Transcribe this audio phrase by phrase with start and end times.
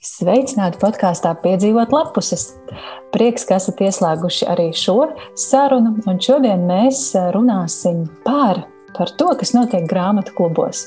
[0.00, 2.54] Sveicināti podkāstā Piedzīvot lapuses.
[3.12, 7.02] Prieks, ka esat ieslēguši arī šo sarunu, un šodien mēs
[7.34, 8.62] runāsim par,
[8.96, 10.86] par to, kas notiek grāmatu klubos.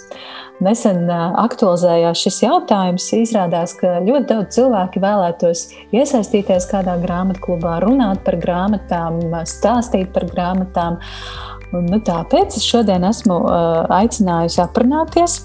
[0.66, 3.12] Nesen aktualizējās šis jautājums.
[3.20, 5.62] Izrādās, ka ļoti daudz cilvēku vēlētos
[5.94, 10.98] iesaistīties kādā grāmatu klubā, runāt par grāmatām, stāstīt par grāmatām.
[11.70, 13.44] Un, nu, tāpēc es šodien esmu
[13.94, 15.44] aicinājusi aprunāties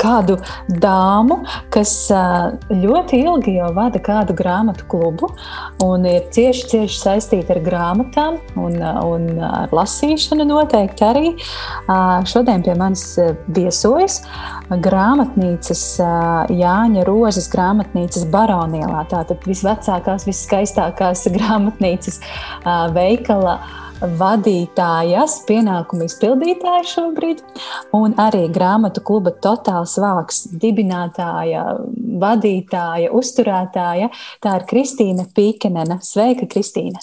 [0.00, 0.38] kādu
[0.68, 1.40] dāmu,
[1.72, 1.92] kas
[2.70, 5.30] ļoti ilgi jau vada kādu grāmatu klubu
[5.84, 11.32] un ir cieši, cieši saistīta ar grāmatām un, un ar lasīšanu noteikti arī.
[12.30, 13.04] Šodien pie manis
[13.50, 14.20] viesojas
[14.70, 15.84] grāmatnīcas
[16.54, 19.04] Jāņa Rozes grāmatnīcas Baronielā.
[19.10, 22.20] Tātad visvecākās, viskaistākās grāmatnīcas
[22.96, 23.58] veikala
[24.00, 27.42] vadītājas, pienākumu izpildītāja šobrīd,
[27.96, 31.66] un arī grāmatu kluba Totāls Vāks dibinātāja,
[32.22, 34.10] vadītāja, uzturētāja.
[34.40, 36.00] Tā ir Kristīna Pīkenena.
[36.04, 37.02] Sveika, Kristīna!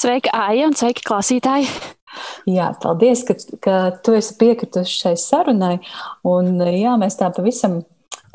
[0.00, 1.68] Sveika, Aija, un sveiki, klausītāji!
[2.50, 5.76] Jā, paldies, ka, ka tu esi piekritusi šai sarunai.
[6.26, 7.80] Un, jā, mēs tā pavisam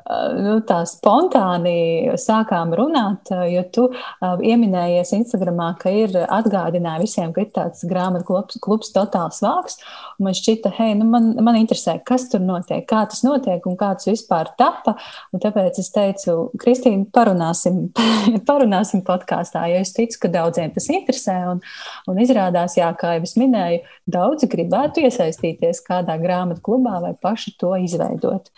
[0.06, 3.86] nu, tā spontāni sākām runāt, jo tu
[4.22, 9.80] pieminējies Instagramā, ka ir atgādināja visiem, ka ir tāds grāmatu klubs, klubs totāls vāks.
[10.22, 13.94] Man šķita, hei, nu man, man interesē, kas tur notiek, kā tas notiek un kā
[13.98, 14.96] tas vispār tapa.
[15.34, 17.88] Un tāpēc es teicu, Kristīna, parunāsim,
[18.50, 21.40] parunāsim podkāstā, jo es ticu, ka daudziem tas interesē.
[21.56, 21.64] Un,
[22.12, 23.82] un izrādās, jā, kā jau es minēju,
[24.16, 28.54] daudzi gribētu iesaistīties kādā grāmatu klubā vai paši to izveidot.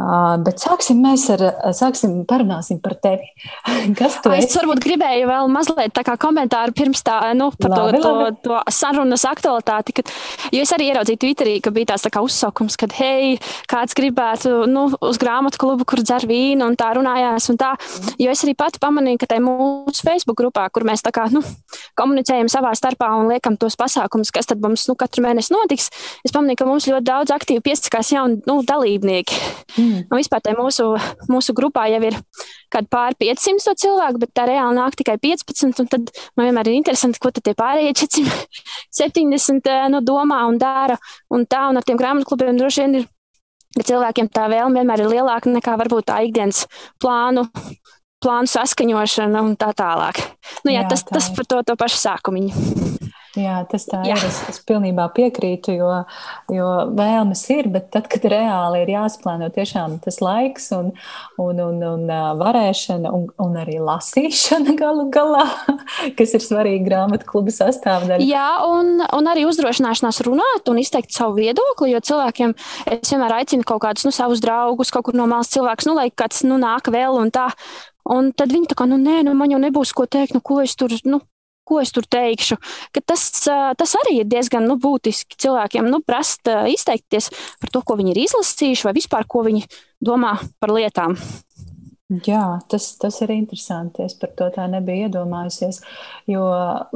[0.00, 1.42] Uh, bet sāksim mēs ar,
[1.76, 3.26] sāksim parunāsim par tevi.
[3.98, 4.46] Kas tu esi?
[4.46, 8.38] Es varbūt gribēju vēl mazliet tā kā komentāru pirms tā, nu, par labi, to, labi.
[8.40, 10.12] to, to sarunas aktualitāti, kad,
[10.56, 13.34] jo es arī ieraudzīju Twitterī, ka bija tāds tā kā uzsaukums, kad, hei,
[13.68, 17.74] kāds gribētu, nu, uz grāmatu klubu, kur dzer vīnu un tā runājās un tā,
[18.16, 21.44] jo es arī pati pamanīju, ka tai mūsu Facebook grupā, kur mēs tā kā, nu,
[22.00, 25.92] komunicējam savā starpā un liekam tos pasākumus, kas tad mums, nu, katru mēnesi notiks,
[26.24, 29.44] es pamanīju, ka mums ļoti daudz aktīvi piesakās jauni, nu, dalībnieki.
[29.76, 29.89] Mm.
[29.90, 30.06] Mm.
[30.06, 30.86] Un vispār mūsu,
[31.30, 32.16] mūsu grupā jau ir
[32.72, 35.84] kaut pāri 500 cilvēku, bet tā reāli nāk tikai 15.
[35.90, 40.98] Tad man vienmēr ir interesanti, ko tie pārējie 470 eh, nu, domā un dara.
[41.34, 43.08] Un tā, un ar tiem grāmatu klubiem droši vien ir,
[43.76, 46.66] ka cilvēkiem tā vēlme vienmēr ir lielāka nekā varbūt tā ikdienas
[47.02, 47.48] plānu.
[48.20, 50.20] Plānu saskaņošana un tā tālāk.
[50.60, 52.98] Nu, jā, jā, tas, tā tas par to, to pašu sākumu.
[53.38, 54.16] Jā, tas tā Jā.
[54.18, 54.24] ir.
[54.26, 55.90] Es, es pilnībā piekrītu, jo,
[56.50, 60.90] jo vēlmes ir, bet tad, kad reāli ir jāsplāno tiešām tas laiks un,
[61.38, 62.10] un, un, un
[62.40, 65.44] varēšana un, un arī lasīšana galu galā,
[66.18, 68.26] kas ir svarīga grāmatu kluba sastāvdaļa.
[68.26, 72.56] Jā, un, un arī uzdrošināšanās runāt un izteikt savu viedokli, jo cilvēkiem
[72.96, 76.10] es vienmēr aicinu kaut kādus nu, savus draugus, kaut kur no malas cilvēkus, nu, lai
[76.10, 77.46] kāds nu, nāk vēl un tā.
[78.10, 80.64] Un tad viņi tā kā, nu, nē, nu, man jau nebūs ko teikt, nu, ko
[80.64, 81.20] es tur, nu,
[81.70, 82.58] ko es tur teikšu.
[83.00, 87.30] Tas, tas arī ir diezgan nu, būtiski cilvēkiem nu, prast izteikties
[87.62, 89.64] par to, ko viņi ir izlasījuši, vai vispār ko viņi
[90.02, 91.16] domā par lietām.
[92.26, 94.02] Jā, tas, tas ir interesanti.
[94.02, 95.78] Es par to tā nebiju iedomājusies.
[96.30, 96.42] Jo,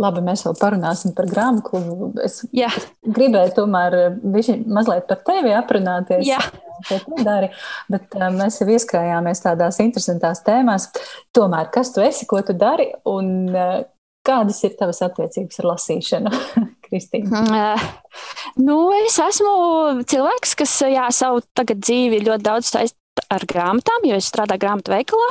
[0.01, 2.09] labi, mēs vēl parunāsim par grāmatu klubu.
[2.25, 2.73] Es, Jā.
[3.07, 6.27] gribēju tomēr mazliet par tevi aprunāties.
[6.27, 6.43] Jā.
[7.23, 7.53] Dari,
[7.89, 10.89] bet mēs jau ieskrējāmies tādās interesantās tēmās.
[11.37, 13.47] Tomēr, kas tu esi, ko tu dari un
[14.25, 16.33] Kādas ir tavas attiecības ar lasīšanu,
[16.87, 17.45] Kristīna?
[17.45, 17.87] Uh,
[18.57, 19.55] nu, es esmu
[20.09, 25.29] cilvēks, kas jā, savu dzīvi ļoti daudz saistīts ar grāmatām, jo es strādāju grāmatu veikalā.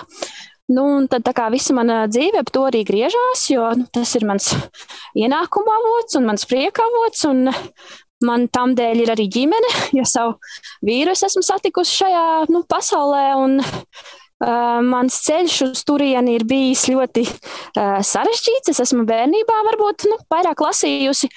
[0.73, 4.53] Nu, tad kā visa mana dzīve ap to arī griežās, jo nu, tas ir mans
[5.19, 7.25] ienākuma avots un mans prieka avots.
[7.29, 7.49] Un
[8.23, 10.37] man tam dēļ ir arī ģimene, jo savu
[10.85, 13.25] vīru es esmu satikusi šajā nu, pasaulē.
[13.41, 18.73] Un, Uh, mans ceļš uz turieni ir bijis ļoti uh, sarežģīts.
[18.73, 21.29] Es esmu bērnībā varbūt nu, vairāk lasījusi,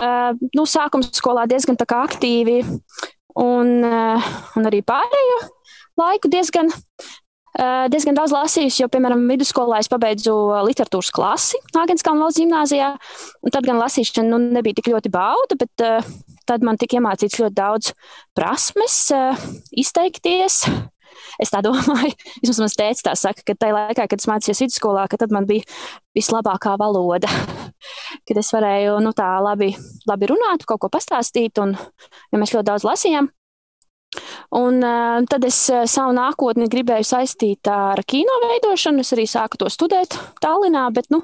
[0.00, 2.60] uh, nu, sākuma skolā diezgan aktīvi,
[3.38, 5.40] un, uh, un arī pārējo
[6.00, 6.72] laiku diezgan.
[7.58, 10.34] Uh, diezgan daudz lasījusi, jo, piemēram, vidusskolā es pabeidzu
[10.68, 12.90] literatūras klasi Nāgenskalna valsts gimnājā.
[13.50, 16.12] Tad gan lasīšana nu, nebija tik ļoti bauda, bet uh,
[16.46, 17.90] tad man tika iemācīts ļoti daudz
[18.36, 20.60] prasmes, uh, izteikties,
[21.42, 25.08] Es tā domāju, vismaz mans tēvs tā saka, ka tajā laikā, kad es mācījos vidusskolā,
[25.14, 25.66] tad man bija
[26.18, 27.30] vislabākā valoda.
[28.26, 29.72] kad es varēju nu, tā labi,
[30.08, 33.30] labi runāt, kaut ko pastāstīt, un ja mēs ļoti daudz lasījām.
[34.56, 39.04] Un, uh, tad es uh, savu nākotni gribēju saistīt ar kino veidošanu.
[39.04, 41.20] Es arī sāku to studēt Tallinā, bet nu,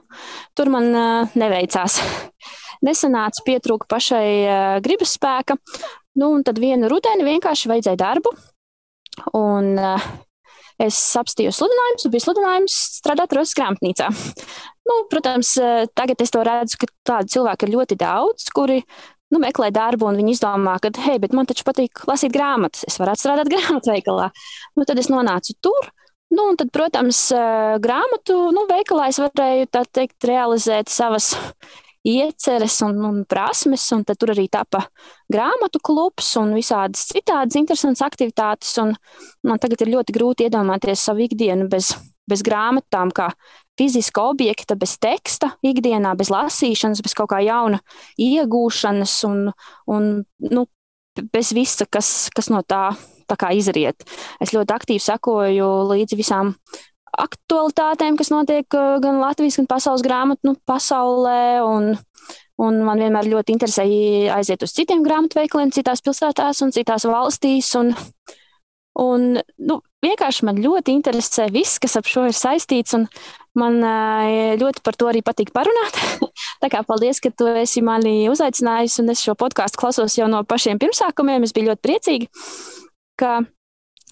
[0.52, 1.96] tur man uh, neveicās.
[2.86, 5.56] Nesanāca, pietrūka pašai uh, gribas spēka.
[6.20, 8.34] Nu, un tad vienu rudeni vienkārši vajadzēja darbu.
[9.38, 10.06] Un, uh,
[10.82, 14.10] es apstīju sludinājumus, un bija sludinājums strādāt Rosas grāmatnīcā.
[14.84, 15.54] Nu, protams,
[15.96, 18.80] tagad es to redzu, ka tādu cilvēku ir ļoti daudz, kuri
[19.32, 22.98] nu, meklē darbu, un viņi izdomā, ka, hei, bet man taču patīk lasīt grāmatas, es
[23.00, 24.30] varētu strādāt grāmatveikalā.
[24.78, 25.92] Nu, tad es nonācu tur.
[26.34, 27.28] Nu, un tad, protams,
[27.84, 31.34] grāmatu nu, veikalā es varēju teikt, realizēt savas
[32.04, 34.84] ieceres un, un prasmes, un tur arī tapa
[35.32, 38.76] grāmatu klubs un visādas citādas interesantas aktivitātes.
[38.82, 38.94] Un
[39.48, 41.94] man tagad ir ļoti grūti iedomāties savu ikdienu bez,
[42.28, 43.30] bez grāmatām, kā
[43.80, 47.80] fiziska objekta, bez teksta, ikdienā, bez lasīšanas, bez kaut kā jauna
[48.20, 49.48] iegūšanas un,
[49.90, 50.10] un
[50.52, 50.66] nu,
[51.32, 52.90] bez visa, kas, kas no tā,
[53.30, 54.04] tā izriet.
[54.42, 56.54] Es ļoti aktīvi sekoju līdzi visām
[57.20, 61.62] aktualitātēm, kas notiek uh, gan Latvijas, gan pasaules grāmatu nu, pasaulē.
[61.64, 61.94] Un,
[62.64, 67.72] un man vienmēr ļoti interesēja aiziet uz citiem grāmatveikaliem, citās pilsētās un citās valstīs.
[67.80, 67.94] Un,
[69.00, 72.96] un, nu, vienkārši man ļoti interesē viss, kas ap šo ir saistīts.
[73.54, 75.98] Man uh, ļoti par to arī patīk parunāt.
[76.62, 80.42] Tā kā paldies, ka tu esi mani uzaicinājis, un es šo podkāstu klausos jau no
[80.48, 81.46] pašiem pirmsākumiem.
[81.46, 82.48] Es biju ļoti priecīga,
[83.20, 83.36] ka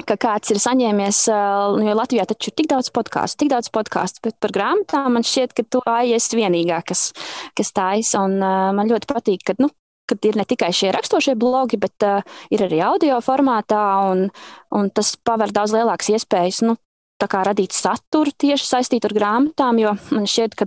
[0.09, 4.39] ka kāds ir saņēmies, jo Latvijā taču ir tik daudz podkāstu, tik daudz podkāstu, bet
[4.43, 7.11] par grāmatām man šķiet, ka tu esi vienīgā, kas,
[7.59, 8.25] kas taisa.
[8.27, 9.71] Un man ļoti patīk, ka, nu,
[10.11, 14.27] kad ir ne tikai šie raksturošie blogi, bet uh, ir arī audio formātā, un,
[14.75, 16.65] un tas paver daudz lielākas iespējas.
[16.67, 16.77] Nu,
[17.23, 20.67] radīt saturu tieši saistītu ar grāmatām, jo man šķiet, ka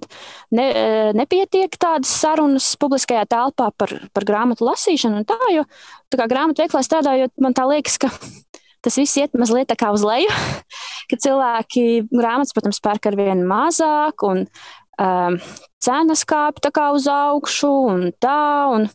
[0.55, 0.67] ne,
[1.17, 5.25] nepietiek tādas sarunas publiskajā telpā par, par grāmatu lasīšanu.
[5.27, 5.65] Tā, jo
[6.09, 8.09] tā kā grāmatu veiklā strādājot, man tā liekas, ka
[8.85, 10.31] tas viss iet mazliet tā kā uz leju,
[11.09, 15.39] ka cilvēki grāmatas, protams, pērk ar vien mazāk, un um,
[15.83, 18.41] cenas kāp tā kā uz augšu, un tā.
[18.75, 18.91] Un,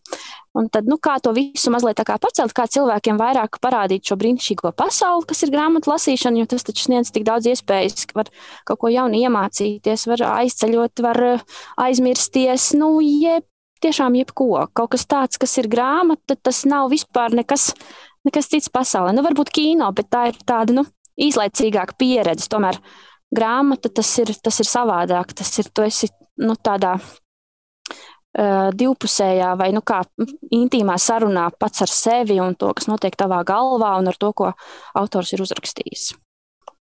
[0.50, 5.22] Un tad, nu, kā to visu mazliet pacelt, kā cilvēkiem vairāk parādīt šo brīnišķīgo pasauli,
[5.30, 8.32] kas ir grāmatu lasīšana, jo tas taču sniedz tik daudz iespējas, ka var
[8.66, 11.22] kaut ko jaunu iemācīties, var aizceļot, var
[11.86, 13.46] aizmirsties, nu, jeb,
[13.80, 14.66] tiešām jebko.
[14.74, 17.70] Kaut kas tāds, kas ir grāmata, tas nav vispār nekas
[18.28, 19.14] nekas cits pasaulē.
[19.16, 20.84] Nu, varbūt kino, bet tā ir tāda nu,
[21.20, 22.48] īslaicīgāka pieredze.
[22.52, 22.80] Tomēr
[23.34, 25.34] grāmata tas ir, tas ir savādāk.
[25.36, 30.02] Tas ir, tu esi nu, tādā uh, divpusējā vai nu, kā
[30.54, 34.52] intīmā sarunā pats ar sevi un to, kas notiek tavā galvā un ar to, ko
[35.00, 36.10] autors ir uzrakstījis.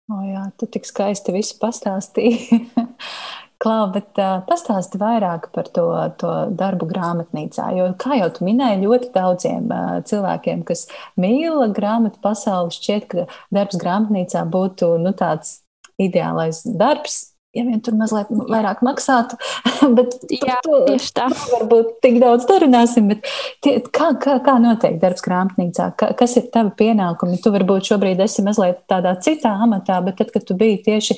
[0.09, 2.63] O jā, tu tik skaisti visu pastāstīji.
[3.63, 5.85] Klau, bet uh, pastāsti vairāk par to,
[6.21, 7.67] to darbu grāmatnīcā.
[7.75, 10.87] Jo, kā jau tu minēji, ļoti daudziem uh, cilvēkiem, kas
[11.19, 15.59] mīl grāmatu pasauli, šķiet, ka darbs grāmatnīcā būtu nu, tāds
[16.01, 17.19] ideālais darbs.
[17.57, 19.39] Ja vien tur mazliet vairāk maksātu,
[19.97, 21.29] bet Jā, to, tieši tā.
[21.55, 23.31] Varbūt tik daudz darināsim, bet
[23.65, 25.89] tie, kā, kā, kā notiek darbs grāmatnīcā?
[25.99, 27.41] Ka, kas ir tavi pienākumi?
[27.41, 31.17] Tu varbūt šobrīd esi mazliet tādā citā amatā, bet tad, kad tu biji tieši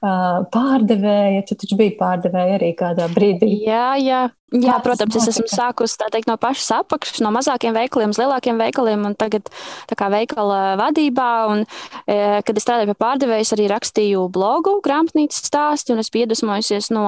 [0.00, 1.44] pārdevēja.
[1.48, 3.50] Tu taču biji pārdevēja arī kādā brīdī.
[3.66, 4.28] Jā, jā.
[4.50, 9.04] Jā, protams, es esmu sākusi teikt, no pašas apakšas, no mazākiem veikaliem uz lielākiem veikaliem,
[9.06, 9.46] un tagad
[9.94, 11.30] kā veikala vadībā.
[11.52, 11.62] Un,
[12.10, 12.16] e,
[12.46, 17.06] kad es strādāju pie pārdevējas, arī rakstīju blogu, grāmatnīcas stāstu, un es biju iedvesmojusies no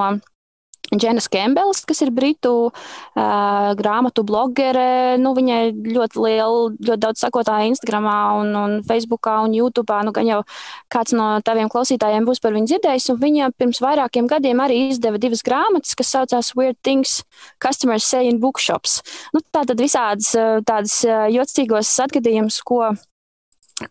[0.99, 5.17] Dženas Kembels, kas ir britu uh, grāmatu blogere.
[5.21, 8.09] Nu, viņai ļoti liela, ļoti daudz sakotāju Instagram,
[8.41, 10.01] un, un Facebook un YouTube.
[10.05, 10.41] Nu, gan jau
[10.93, 13.11] kāds no taviem klausītājiem būs par viņu dzirdējis.
[13.23, 17.21] Viņa pirms vairākiem gadiem arī izdeva divas grāmatas, kas saucās Weird Things
[17.63, 19.01] Customers Say in Bookshops.
[19.33, 20.33] Nu, tā tad visādas
[20.67, 20.99] tādas
[21.33, 22.93] jocīgos atgadījumus, ko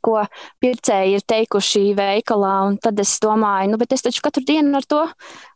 [0.05, 0.23] ko
[0.63, 2.55] pircēji ir teikuši veikalā.
[2.83, 5.03] Tad es domāju, nu, bet es taču katru dienu ar to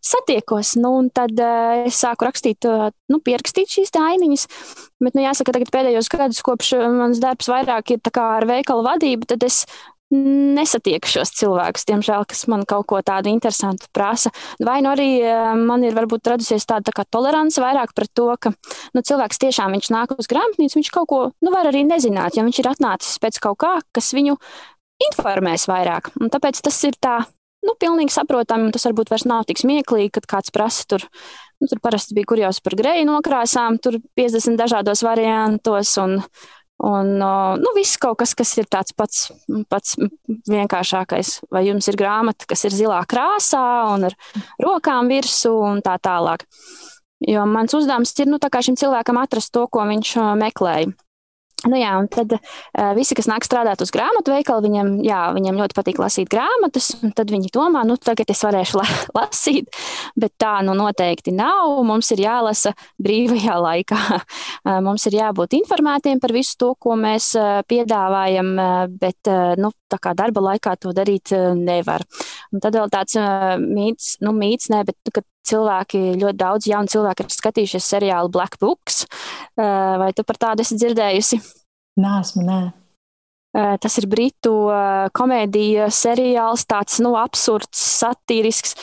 [0.04, 0.74] satiekos.
[0.82, 4.46] Nu, tad uh, es sāku rakstīt, uh, nu, pierakstīt šīs ainiņas.
[5.02, 9.44] Bet, nu, jāsaka, tagad pēdējos gados, kopš mans darbs vairāk ir ar veikala vadību, tad
[9.46, 9.64] es
[10.14, 14.30] nesatieku šos cilvēkus, diemžēl, kas man kaut ko tādu interesantu prasa.
[14.62, 18.52] Vai nu arī eh, man ir varbūt radusies tāda tā tolerance vairāk pret to, ka
[18.54, 22.62] nu, cilvēks tiešām nāk uz grāmatnīcu, viņš kaut ko nu, var arī nezināt, ja viņš
[22.62, 24.36] ir atnācis pēc kaut kā, kas viņu
[25.10, 26.12] informēs vairāk.
[26.20, 27.18] Un tāpēc tas ir tā.
[27.66, 31.06] Nu, pilnīgi saprotami, un tas varbūt vairs nav tik smieklīgi, kad kāds prasa tur.
[31.58, 36.20] Nu, tur parasti bija kurjās par greju nokrāsām, tur 50 dažādos variantos, un
[36.84, 39.30] Un nu, viss kaut kas, kas ir tāds pats,
[39.72, 39.94] pats
[40.50, 41.38] vienkāršākais.
[41.52, 43.62] Vai jums ir grāmata, kas ir zilā krāsā
[43.94, 44.16] un ar
[44.60, 46.44] rokām virsū un tā tālāk.
[47.24, 50.92] Jo mans uzdevums ir nu, šim cilvēkam atrast to, ko viņš meklēja.
[51.66, 55.58] Nu, jā, un tad uh, visi, kas nāk strādāt uz grāmatu veikalu, viņiem, jā, viņiem
[55.60, 56.92] ļoti patīk lasīt grāmatas.
[57.16, 58.86] Tad viņi domā, nu, tagad es varēšu la
[59.18, 59.70] lasīt,
[60.18, 61.80] bet tā nu noteikti nav.
[61.86, 64.00] Mums ir jālasa brīvajā laikā.
[64.16, 69.54] Uh, mums ir jābūt informētiem par visu to, ko mēs uh, piedāvājam, uh, bet uh,
[69.60, 72.06] nu, tā kā darba laikā to darīt uh, nevar.
[72.54, 76.90] Un tad vēl tāds uh, mīts, nu, mīts, ne, bet nu, cilvēki, ļoti daudz jaunu
[76.90, 79.04] cilvēku ir skatījušies seriālu Black Books.
[79.56, 81.38] Vai tu par tādu esi dzirdējusi?
[81.96, 82.60] Nē, esmu nē.
[83.80, 84.52] Tas ir britu
[85.16, 88.74] komēdija seriāls, tāds nu, absurds, satīrisks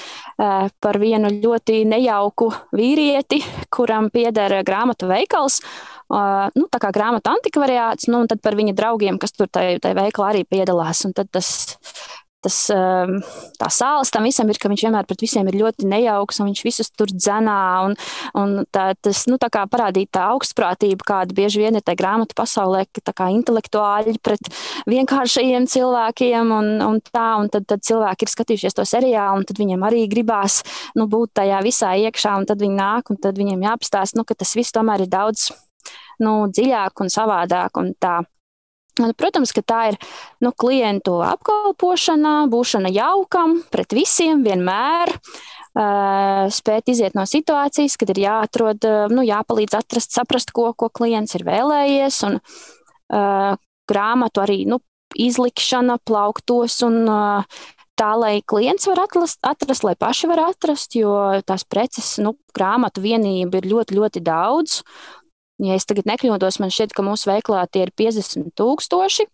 [0.81, 3.37] par vienu ļoti nejauku vīrieti,
[3.73, 5.59] kuram pieder grāmatu veikals.
[6.09, 10.31] Nu, tā kā grāmatu antikvariāts, nu, un tad par viņa draugiem, kas tur tajā veikalā
[10.33, 11.05] arī piedalās.
[11.05, 11.53] Un tad tas
[12.43, 13.17] tas, ehm,
[13.59, 16.63] tā sāls tam visam ir, ka viņš vienmēr pret visiem ir ļoti nejauks un viņš
[16.65, 17.63] visus tur dzenā.
[17.87, 17.95] Un,
[18.39, 22.85] un tā, tas nu, tā parādīja tā augstprātību, kāda bieži vien ir tajā grāmatu pasaulē,
[22.91, 24.51] ka kā intelektuāļi pret
[24.89, 29.59] vienkāršajiem cilvēkiem un, un tā, un tad, tad cilvēki ir skatījušies to seriālu, un tad
[29.61, 30.61] viņiem arī gribās
[30.99, 34.37] nu, būt tajā visā iekšā, un tad viņi nāk, un tad viņiem jāapstāsta, nu, ka
[34.37, 35.51] tas viss tomēr ir daudz
[36.23, 37.81] nu, dziļāk un savādāk.
[37.81, 38.21] Un tā.
[38.93, 39.97] Protams, ka tā ir
[40.43, 45.15] nu, klientu apkalpošana, būšana jaukam pret visiem vienmēr.
[45.73, 51.33] Uh, spēt iziet no situācijas, kad ir jāatrod, nu, jāpalīdz atrast, saprast, ko, ko klients
[51.33, 52.19] ir vēlējies.
[52.27, 53.55] Un, uh,
[53.89, 54.77] grāmatu arī nu,
[55.17, 57.63] izlikšana plauktos un uh,
[57.99, 61.13] tā, lai klients var atrast, atrast, lai paši var atrast, jo
[61.45, 64.81] tās preces, nu, grāmatu vienība ir ļoti, ļoti daudz.
[65.61, 69.29] Ja es tagad nekļūdos, man šķiet, ka mūsu veiklā tie ir 50 tūkstoši.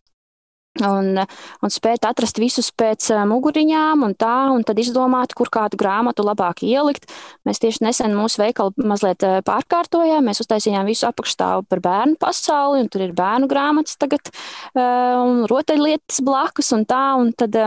[0.86, 6.24] Un, un spēt atrast visus pēc muguriņām, un tā, un tad izdomāt, kur kādu grāmatu
[6.24, 7.10] labāk ielikt.
[7.48, 10.24] Mēs tieši nesen mūsu veikalu mazliet pārkārtojām.
[10.30, 14.32] Mēs uztaisījām visu apakšstāvu par bērnu pasauli, un tur ir bērnu grāmatas tagad,
[14.78, 17.04] un rotaļlietas blakus, un tā.
[17.20, 17.58] Un tad,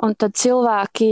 [0.00, 1.06] Un tad cilvēki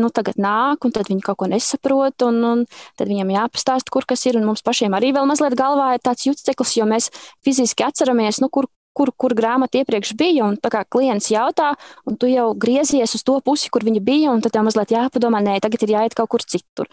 [0.00, 0.08] nu,
[0.40, 2.62] nāk, un viņi kaut ko nesaprot, un, un
[2.96, 4.40] tad viņiem jāpastāsta, kur kas ir.
[4.40, 7.10] Mums pašiem arī vēl mazliet galvā ir tāds juceklis, jo mēs
[7.44, 10.46] fiziski atceramies, nu, kur, kur, kur grāmata iepriekš bija.
[10.48, 11.74] Un kā klients jautā,
[12.08, 15.42] un tu jau griezies uz to pusi, kur viņa bija, un tad tev mazliet jāpadomā,
[15.44, 16.88] nē, tagad ir jāiet kaut kur citur.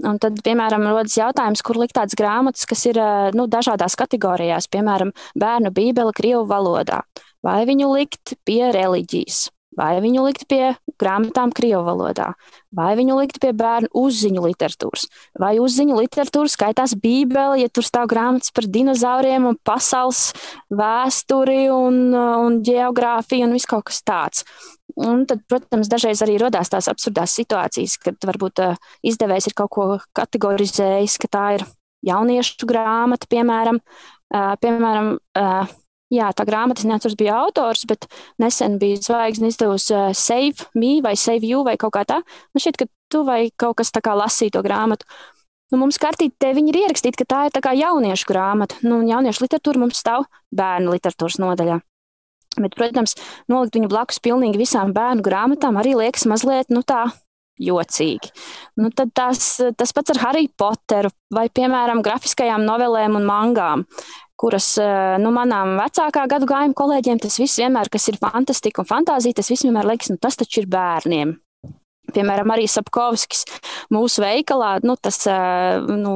[0.00, 3.02] Un tad, piemēram, rodas jautājums, kur likt tādas grāmatas, kas ir
[3.36, 7.04] nu, dažādās kategorijās, piemēram, bērnu bībele Krievu valodā.
[7.44, 9.44] Vai viņu likt pie reliģijas,
[9.76, 12.32] vai viņu likt pie grāmatām Krievu valodā,
[12.74, 15.06] vai viņu likt pie bērnu uzziņu literatūras,
[15.38, 20.32] vai uzziņu literatūra skaitās Bībele, ja tur stāv grāmatas par dinozauriem un pasaules
[20.74, 24.44] vēsturi un, un geogrāfiju un viss kaut kas tāds.
[24.98, 29.70] Un tad, protams, dažreiz arī radās tās absurdās situācijas, kad varbūt uh, izdevējs ir kaut
[29.76, 29.84] ko
[30.16, 31.66] kategorizējis, ka tā ir
[32.08, 35.76] jauniešu grāmata, piemēram, uh, piemēram uh,
[36.08, 38.06] Jā, tā grāmata, neatceros, bija autors, bet
[38.40, 42.22] nesen bija zvaigznes izdevusi uh, Save Me vai Save You vai kaut kā tā.
[42.54, 45.04] Man šķiet, ka tu vai kaut kas tā kā lasīja to grāmatu.
[45.68, 48.78] Nu, mums kartītē viņi ir ierakstīti, ka tā ir tā kā jauniešu grāmata.
[48.88, 50.24] Nu, jauniešu literatūra mums stāv
[50.56, 51.76] bērnu literatūras nodaļā.
[52.56, 53.12] Bet, protams,
[53.52, 57.04] nolikt viņu blakus pilnīgi visām bērnu grāmatām arī liekas mazliet, nu tā,
[57.60, 58.32] jocīgi.
[58.80, 63.84] Nu, tad tas, tas pats ar Harry Potteru vai, piemēram, grafiskajām novelēm un mangām
[64.38, 68.88] kuras eh, nu, manām vecākā gadu gājuma kolēģiem tas viss vienmēr, kas ir fantastika un
[68.88, 71.36] fantāzija, tas viss vienmēr liekas, nu, tas taču ir bērniem.
[72.08, 73.42] Piemēram, arī Sapkovskis
[73.92, 76.14] mūsu veikalā, nu, tas, eh, nu,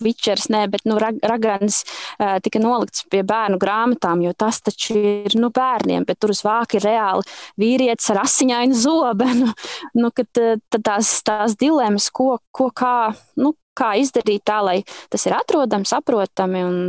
[0.00, 5.36] Vičers, nē, bet, nu, Ragans eh, tika nolikts pie bērnu grāmatām, jo tas taču ir,
[5.36, 7.26] nu, bērniem, bet tur uz vāka ir reāli
[7.60, 9.50] vīrietis ar asiņainu zobenu,
[10.00, 14.78] nu, kad tad tās, tās dilemmas, ko, ko kā, nu, kā izdarīt tā, lai
[15.12, 16.80] tas ir atrodams, saprotami un,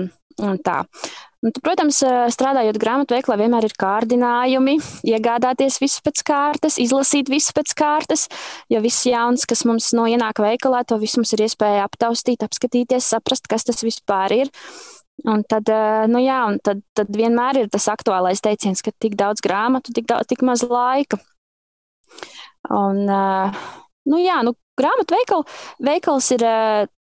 [0.44, 0.84] un tā.
[1.40, 2.02] Un, protams,
[2.36, 4.74] strādājot grāmatu veiklā, vienmēr ir kārdinājumi,
[5.08, 8.26] iegādāties visu pēc kārtas, izlasīt visu pēc kārtas,
[8.68, 13.08] jo viss jauns, kas mums no ienāk veikalā, to visu mums ir iespēja aptaustīt, apskatīties,
[13.16, 14.52] saprast, kas tas vispār ir.
[15.28, 15.68] Un tad,
[16.12, 20.08] nu jā, un tad, tad vienmēr ir tas aktuālais teiciens, ka tik daudz grāmatu, tik,
[20.12, 21.20] daudz, tik maz laika.
[22.68, 23.04] Un,
[24.12, 25.44] nu jā, nu, grāmatu veikal,
[25.88, 26.44] veikals ir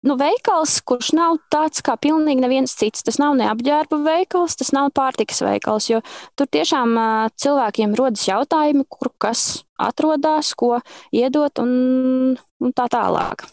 [0.05, 3.05] nu, veikals, kurš nav tāds kā pilnīgi neviens cits.
[3.05, 6.01] Tas nav neapģērba veikals, tas nav pārtikas veikals, jo
[6.37, 10.77] tur tiešām uh, cilvēkiem rodas jautājumi, kur kas atrodas, ko
[11.15, 11.71] iedot un,
[12.37, 13.47] un tā tālāk.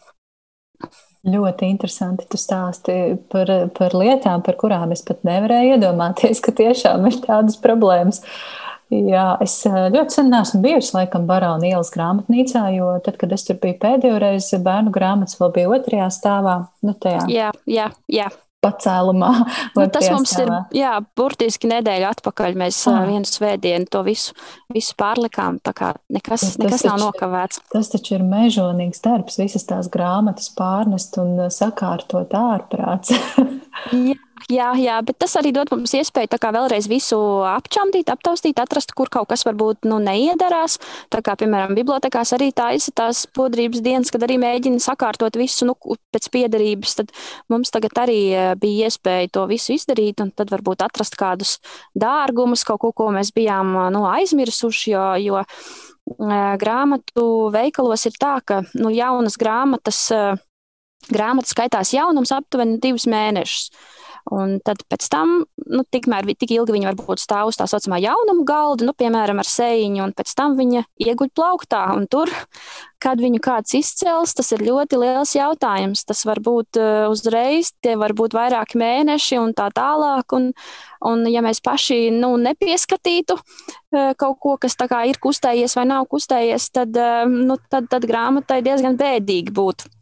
[1.25, 2.27] Ļoti interesanti.
[2.29, 2.95] Tu stāsti
[3.33, 8.21] par, par lietām, par kurām es pat nevarēju iedomāties, ka tiešām ir tādas problēmas.
[8.21, 13.47] Uh, Jā, es ļoti sen neesmu bijusi laikam Barona ielas grāmatnīcā, jo tad, kad es
[13.49, 16.57] tur biju pēdējo reizi, bērnu grāmatas vēl bija otrajā stāvā.
[16.85, 17.25] Nu, tajā.
[17.33, 18.29] Jā, jā, jā.
[18.65, 19.31] pacēlumā.
[19.77, 22.59] Nu, tas mums ir, jā, burtiski nedēļa atpakaļ.
[22.61, 23.03] Mēs ah.
[23.09, 24.37] vienu svētdienu to visu,
[24.73, 27.65] visu pārlikām, tā kā nekas, tas nekas taču, nav nokavēts.
[27.75, 33.13] Tas taču ir mežonīgs darbs, visas tās grāmatas pārnest un sakārtot ārprāts.
[34.13, 34.21] jā,
[34.53, 37.17] Jā, jā, bet tas arī dod mums iespēju vēlreiz visu
[37.49, 40.77] apčamdīt, aptaustīt, atrast, kur kaut kas varbūt nu, neiedarās.
[41.09, 45.77] Tā kā, piemēram, bibliotekās arī taisa tās podrības dienas, kad arī mēģina sakārtot visu nu,
[46.13, 46.97] pēc piedarības.
[47.01, 47.15] Tad
[47.49, 51.57] mums tagad arī e, bija iespēja to visu izdarīt, un tad varbūt atrast kādus
[51.97, 54.93] dārgumus, kaut ko, ko mēs bijām nu, aizmirsuši.
[54.93, 55.49] Jo, jo e,
[56.61, 60.05] grāmatu veikalos ir tā, ka nu, jaunas grāmatas.
[60.13, 60.25] E,
[61.05, 63.69] grāmatas skaitās jaunums aptuveni divus mēnešus.
[64.33, 65.33] Un tad pēc tam,
[65.69, 69.49] nu, tikmēr, tik ilgi viņa varbūt stāv uz tā saucamā jaunuma galda, nu, piemēram, ar
[69.49, 71.83] sēņu, un pēc tam viņa ieguļ plauktā.
[71.93, 72.33] Un tur,
[73.05, 76.07] kad viņu kāds izcels, tas ir ļoti liels jautājums.
[76.09, 80.33] Tas var būt uh, uzreiz, tie var būt vairāki mēneši un tā tālāk.
[80.39, 80.51] Un,
[81.05, 86.71] un ja mēs paši nu, nepieskatītu uh, kaut ko, kas ir kustējies vai nav kustējies,
[86.73, 89.94] tad, uh, nu, tad, tad grāmatai diezgan bēdīgi būtu.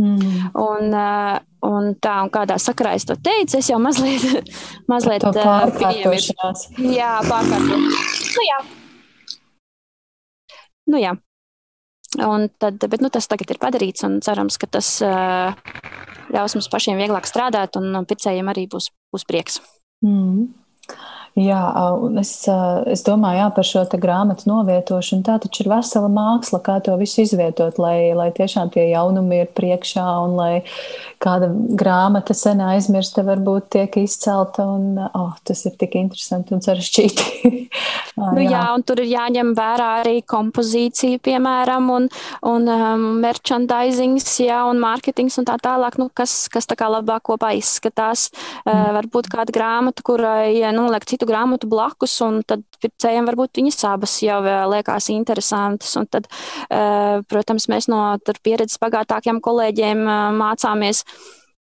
[0.00, 0.52] Mm.
[0.56, 1.36] Un, uh,
[1.68, 4.48] un tā, un kādā sakarā es to teicu, es jau mazliet,
[4.92, 6.64] mazliet uh, pārkārtošanās.
[6.80, 8.32] Jā, pārkārtošanās.
[8.38, 8.62] Nu, jā.
[10.92, 11.12] Nu, jā.
[12.22, 15.54] Un tad, bet nu, tas tagad ir padarīts, un cerams, ka tas uh,
[16.32, 19.60] ļaus mums pašiem vieglāk strādāt, un pircējiem arī būs, būs prieks.
[20.04, 20.50] Mm.
[21.32, 21.60] Jā,
[21.96, 22.30] un es,
[22.92, 25.24] es domāju jā, par šo grāmatu novietošanu.
[25.24, 29.48] Tā taču ir vesela māksla, kā to visu izvietot, lai, lai tiešām tie jaunumi ir
[29.56, 30.50] priekšā un lai
[31.22, 34.66] kāda grāmata sen aizmirsta, varbūt tiek izcelta.
[34.74, 37.24] Un, oh, tas ir tik interesanti un sarežģīti.
[38.20, 38.50] nu, jā.
[38.52, 42.10] jā, un tur ir jāņem vērā arī kompozīcija, piemēram, un,
[42.52, 47.24] un um, merchandisings, jā, un mārketings un tā tālāk, nu, kas, kas tā kā labāk
[47.30, 48.28] kopā izskatās.
[48.66, 48.68] Mm.
[48.68, 53.60] Uh, varbūt kāda grāmata, kurai, nu, liek citu citu grāmatu blakus, un tad pircējiem varbūt
[53.60, 55.94] viņas abas jau eh, liekas interesantas.
[55.96, 56.26] Un tad,
[56.70, 61.04] eh, protams, mēs no pieredzes bagātākiem kolēģiem eh, mācāmies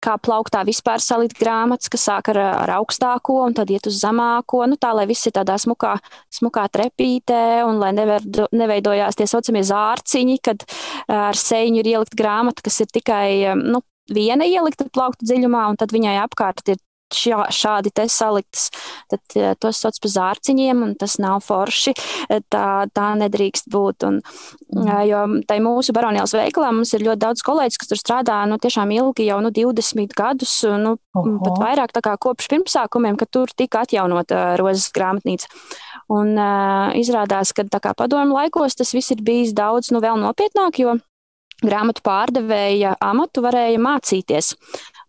[0.01, 4.65] kā plauktā vispār salikt grāmatas, kas sāk ar, ar augstāko un tad iet uz zemāko,
[4.65, 5.93] nu tā, lai viss ir tādā smukā,
[6.33, 10.65] smukā trepītē un lai neverdo, neveidojās tie saucamie zārciņi, kad
[11.05, 15.93] ar sēņu ir ielikt grāmata, kas ir tikai, nu, viena ielikta plaukta dziļumā, un tad
[15.93, 16.81] viņai apkārt ir
[17.15, 18.69] šā, šādi te saliktas,
[19.11, 21.93] tad eh, tos sauc par zārciņiem, un tas nav forši.
[22.29, 24.07] Eh, tā, tā nedrīkst būt.
[24.07, 24.87] Un, mm.
[24.87, 28.59] Eh, jo tai mūsu baronielas veikalā mums ir ļoti daudz kolēģis, kas tur strādā nu,
[28.61, 31.37] tiešām ilgi, jau nu, 20 gadus, nu, Oho.
[31.45, 35.49] pat vairāk kā kopš pirmsākumiem, kad tur tika atjaunota rozes grāmatnīca.
[36.11, 40.97] Un uh, izrādās, ka padomu laikos tas viss ir bijis daudz nu, vēl nopietnāk, jo
[41.61, 44.55] grāmatu pārdevēja amatu varēja mācīties.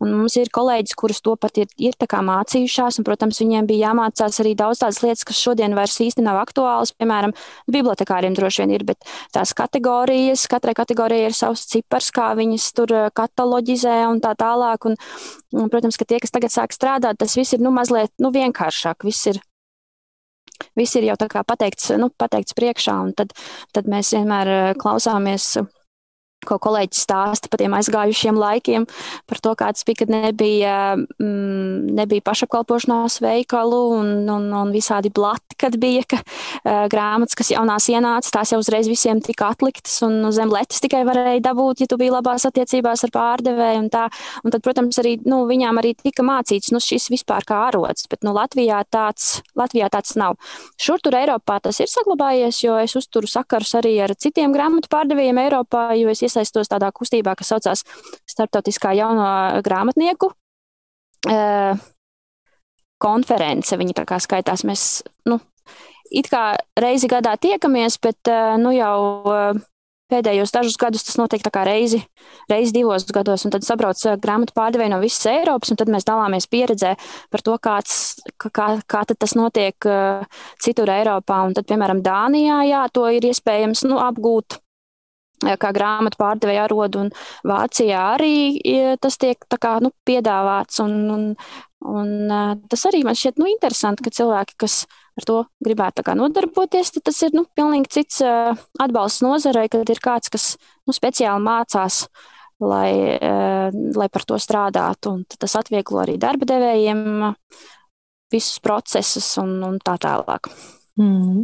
[0.03, 4.41] Un mums ir kolēģis, kurus to pat ir, ir mācījušās, un, protams, viņiem bija jāmācās
[4.43, 6.91] arī daudz tādas lietas, kas šodien vairs īsti nav aktuālas.
[6.99, 7.35] Piemēram,
[7.71, 12.95] bibliotekāriem droši vien ir, bet tās kategorijas, katrai kategorijai ir savs cipars, kā viņas tur
[12.97, 14.91] eh, kataloģizē un tā tālāk.
[14.91, 14.99] Un,
[15.55, 19.07] un, protams, ka tie, kas tagad sāk strādāt, tas viss ir nu, mazliet nu, vienkāršāk.
[19.07, 19.43] Viss ir
[20.79, 23.33] Viss ir jau pateikts, nu, pateikts priekšā, un tad,
[23.75, 25.57] tad mēs vienmēr eh, klausāmies
[26.47, 28.87] ko kolēģis stāsta par tiem aizgājušiem laikiem,
[29.31, 35.57] par to, kāds bija, kad nebija, mm, nebija pašapkalpošanās veikalu un, un, un visādi blati,
[35.61, 40.31] kad bija, ka uh, grāmatas, kas jaunās ienāca, tās jau uzreiz visiem tika atliktas un
[40.35, 44.09] zem letes tikai varēja dabūt, ja tu biji labās attiecībās ar pārdevēju un tā.
[44.43, 48.27] Un tad, protams, arī nu, viņām arī tika mācīts, nu, šis vispār kā arots, bet
[48.27, 50.39] nu, Latvijā, tāds, Latvijā tāds nav.
[50.81, 55.41] Šur tur Eiropā tas ir saglabājies, jo es uzturu sakarus arī ar citiem grāmatu pārdevējiem
[55.45, 57.85] Eiropā, jo es iesaistos tādā kustībā, kas saucās
[58.29, 59.27] Startautiskā jauno
[59.65, 61.83] grāmatnieku uh,
[63.03, 63.77] konference.
[63.77, 65.41] Viņi tā kā skaitās, mēs nu,
[66.11, 68.97] it kā reizi gadā tiekamies, bet uh, nu jau.
[69.27, 69.69] Uh,
[70.13, 72.03] Pēdējos dažus gadus tas notiek reizi,
[72.51, 76.45] reizi divos gados, un tad sabrauc grāmatu pārdevēji no visas Eiropas, un tad mēs dalāmies
[76.53, 76.91] pieredzē
[77.33, 77.95] par to, kāds,
[78.37, 79.89] kā, kā tas notiek
[80.61, 81.39] citur Eiropā.
[81.49, 84.61] Un tad, piemēram, Dānijā, jā, to ir iespējams nu, apgūt
[85.61, 87.13] kā grāmatu pārdevēja arodu, un
[87.49, 90.81] Vācijā arī tas tiek kā, nu, piedāvāts.
[90.85, 91.25] Un, un,
[91.93, 92.13] un,
[92.73, 94.83] tas arī man šķiet nu, interesanti, ka cilvēki, kas
[95.19, 100.55] ar to gribētu nodarboties, tas ir nu, pilnīgi cits atbalsts nozarei, kad ir kāds, kas
[100.87, 102.07] nu, speciāli mācās.
[102.63, 103.19] Lai,
[103.99, 105.11] lai par to strādātu.
[105.17, 107.01] Un tas atvieglo arī darba devējiem
[108.31, 110.47] visus procesus un, un tā tālāk.
[111.01, 111.43] Mm.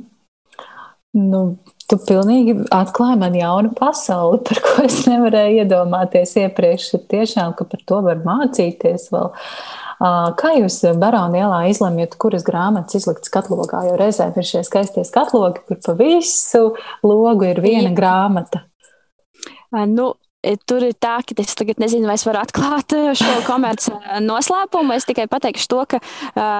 [1.18, 1.42] Nu,
[1.88, 6.92] tu pilnīgi atklāji man jaunu pasauli, par ko es nevarēju iedomāties iepriekš.
[7.10, 9.32] Tiešām, ka par to var mācīties vēl.
[10.38, 13.82] Kā jūs Barona ielā izlemjat, kuras grāmatas izlikt skatlogā?
[13.88, 16.68] Jo reizēm ir šie skaistie skatlogi, kur pa visu
[17.02, 18.62] logu ir viena grāmata.
[19.90, 20.12] Nu,
[20.68, 24.20] tur ir tā, ka es tagad nezinu, vai es varu atklāt e, šo komerci e,
[24.24, 24.94] noslēpumu.
[24.96, 26.00] Es tikai pateikšu to, ka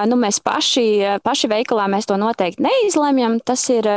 [0.09, 0.85] nu, mēs paši,
[1.25, 3.39] paši veikalā mēs to noteikti neizlemjam.
[3.45, 3.87] Tas ir,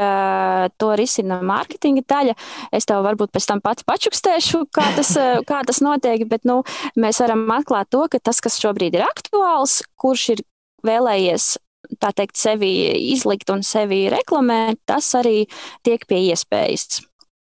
[0.80, 2.36] to risina mārketinga daļa.
[2.74, 5.12] Es tev varbūt pēc tam pati pačukstēšu, kā tas,
[5.48, 6.62] kā tas notiek, bet nu,
[6.96, 10.46] mēs varam atklāt to, ka tas, kas šobrīd ir aktuāls, kurš ir
[10.86, 11.54] vēlējies
[12.00, 12.72] tā teikt, sevi
[13.12, 15.42] izlikt un sevi reklamēt, tas arī
[15.86, 17.02] tiek pie iespējas.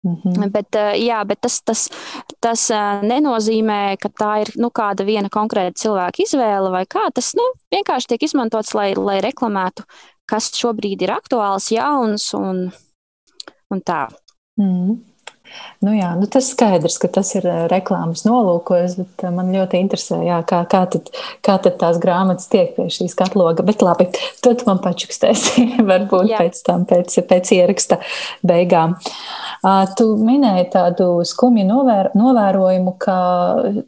[0.04, 0.52] -hmm.
[0.52, 1.90] Bet, eh, jā, bet tas, tas,
[2.40, 7.08] tas eh, nenozīmē, ka tā ir nu, kāda viena konkrēta cilvēka izvēle vai kā.
[7.14, 9.84] Tas nu, vienkārši tiek izmantots, lai, lai reklamētu,
[10.26, 12.72] kas šobrīd ir aktuāls, jauns un,
[13.72, 14.08] un tā.
[14.60, 15.13] Mm.
[15.84, 20.22] Nu jā, nu tas skaidrs, ka tas ir eh, reklāmas nolūkos, bet man ļoti interesē,
[20.24, 21.12] jā, kā, kā, tad,
[21.44, 23.66] kā tad tās grāmatas tiek pie šīs katloga.
[23.68, 24.08] Bet labi,
[24.44, 26.40] to tu man pačukstēsi varbūt jā.
[26.44, 28.00] pēc tam, pēc, pēc ieraksta
[28.48, 28.98] beigām.
[29.64, 33.18] Uh, Tu minēji tādu skumju novēr, novērojumu, ka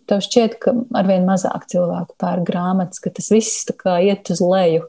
[0.08, 4.86] tev šķiet, ka arvien mazāk cilvēku pērk grāmatas, ka tas viss iet uz leju.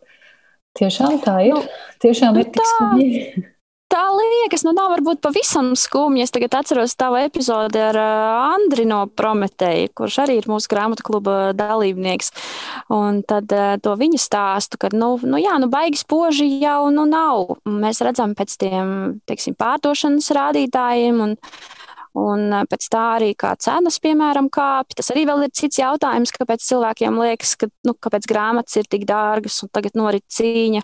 [0.76, 1.56] Tiešām tā ir.
[1.56, 1.62] Nu,
[2.04, 3.46] Tiešām ir nu, tik.
[3.86, 6.24] Tā liekas, nu nav varbūt pavisam skumji.
[6.26, 11.36] Es tagad atceros tavu epizodi ar Andri no Prometēja, kurš arī ir mūsu grāmatu kluba
[11.54, 12.32] dalībnieks.
[12.90, 17.60] Un tad to viņa stāstu, ka, nu, nu jā, nu baigi spoži jau nu nav.
[17.62, 18.90] Mēs redzam pēc tiem,
[19.30, 21.38] teiksim, pārdošanas rādītājiem un
[22.16, 24.96] Un pēc tā arī kā cenas, piemēram, kāpj.
[24.96, 29.58] Tas arī ir cits jautājums, kāpēc cilvēkiem liekas, ka nu, kāpēc grāmatas ir tik dārgas
[29.66, 30.80] un tagad norit cīņa.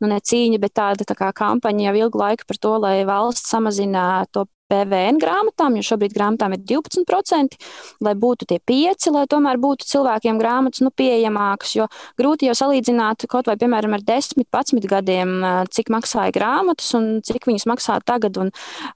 [0.00, 3.50] Nu, ne cīņa, bet tāda tā kā kampaņa jau ilgu laiku par to, lai valsts
[3.50, 7.56] samazina to PVN grāmatām, jo šobrīd grāmatām ir 12%,
[8.04, 11.74] lai būtu tie 5%, lai tomēr būtu cilvēkiem grāmatas nu, pieejamākas.
[11.78, 11.88] Jo
[12.20, 15.34] grūti jau salīdzināt kaut vai, piemēram, ar 10, 11 gadiem,
[15.74, 18.38] cik maksāja grāmatas un cik viņas maksā tagad.
[18.40, 18.52] Un,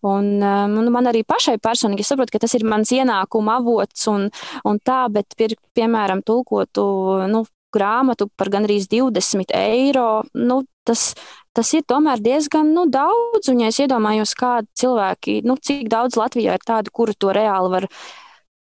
[0.07, 4.29] un, un man arī pašai personīgi, es saprotu, ka tas ir mans ienākuma avots un,
[4.69, 6.85] un tā, bet, pir, piemēram, tulkotu
[7.33, 11.13] nu, grāmatu par gandrīz 20 eiro, nu, tas
[11.57, 13.51] tas ir tomēr diezgan nu, daudz.
[13.53, 17.73] Un, ja es iedomājos, kādi cilvēki, nu, cik daudz Latvijā ir tādi, kuri to reāli
[17.75, 17.89] var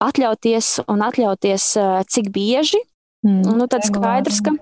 [0.04, 2.82] atļauties un atļauties, eh, cik bieži,
[3.28, 4.56] mm, nu, tad skaidrs, ka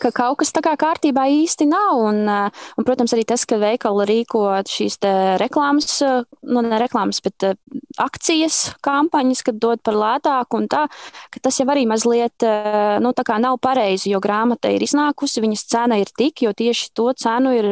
[0.00, 2.00] ka kaut kas tā kā kārtībā īsti nav.
[2.08, 4.98] Un, eh, un, protams, arī tas, ka veikali rīko šīs
[5.42, 7.54] reklāmas, eh, nu, ne reklāmas, bet eh,
[7.98, 10.86] akcijas kampaņas, kad dod par lētāku un tā,
[11.30, 12.44] ka tas jau arī mazliet
[13.02, 17.52] nu, nav pareizi, jo grāmata ir iznākusi, viņas cena ir tik, jo tieši to cenu
[17.52, 17.68] ir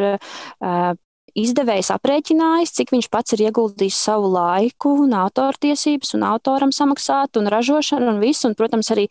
[1.38, 7.51] izdevējs aprēķinājis, cik viņš pats ir ieguldījis savu laiku, un autortiesības, un autoram samaksāt, un
[7.53, 8.49] ražošanu, un visu.
[8.49, 9.07] Un, protams, arī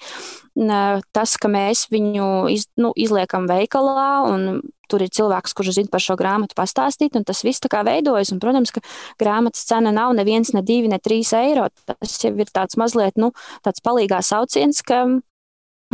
[1.15, 6.01] tas, ka mēs viņu iz, nu, izliekam veikalā, un tur ir cilvēks, kurš zina par
[6.03, 8.33] šo grāmatu pastāstīt, un tas viss tā kā veidojas.
[8.33, 8.83] Un, protams, ka
[9.21, 11.69] grāmatas cena nav neviens, ne divi, ne trīs eiro.
[11.85, 13.31] Tas jau ir tāds mazliet, nu,
[13.65, 15.05] tāds palīgā sauciens, ka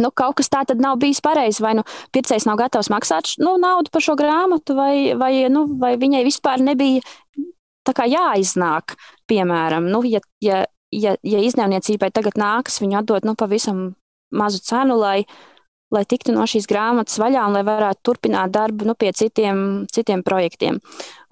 [0.01, 1.63] nu, kaut kas tāds nav bijis pareizi.
[1.63, 5.95] Vai nu pircējs nav gatavs maksāt nu, naudu par šo grāmatu, vai, vai, nu, vai
[6.01, 7.03] viņai vispār nebija
[7.85, 8.95] jāiznāk.
[9.29, 13.95] Piemēram, nu, ja, ja, ja, ja izdevniecībai tagad nākas viņu atdot nu, pavisam
[14.35, 15.25] mazu cenu, lai,
[15.93, 20.23] lai tiktu no šīs grāmatas vaļā un lai varētu turpināt darbu nu, pie citiem, citiem
[20.23, 20.79] projektiem.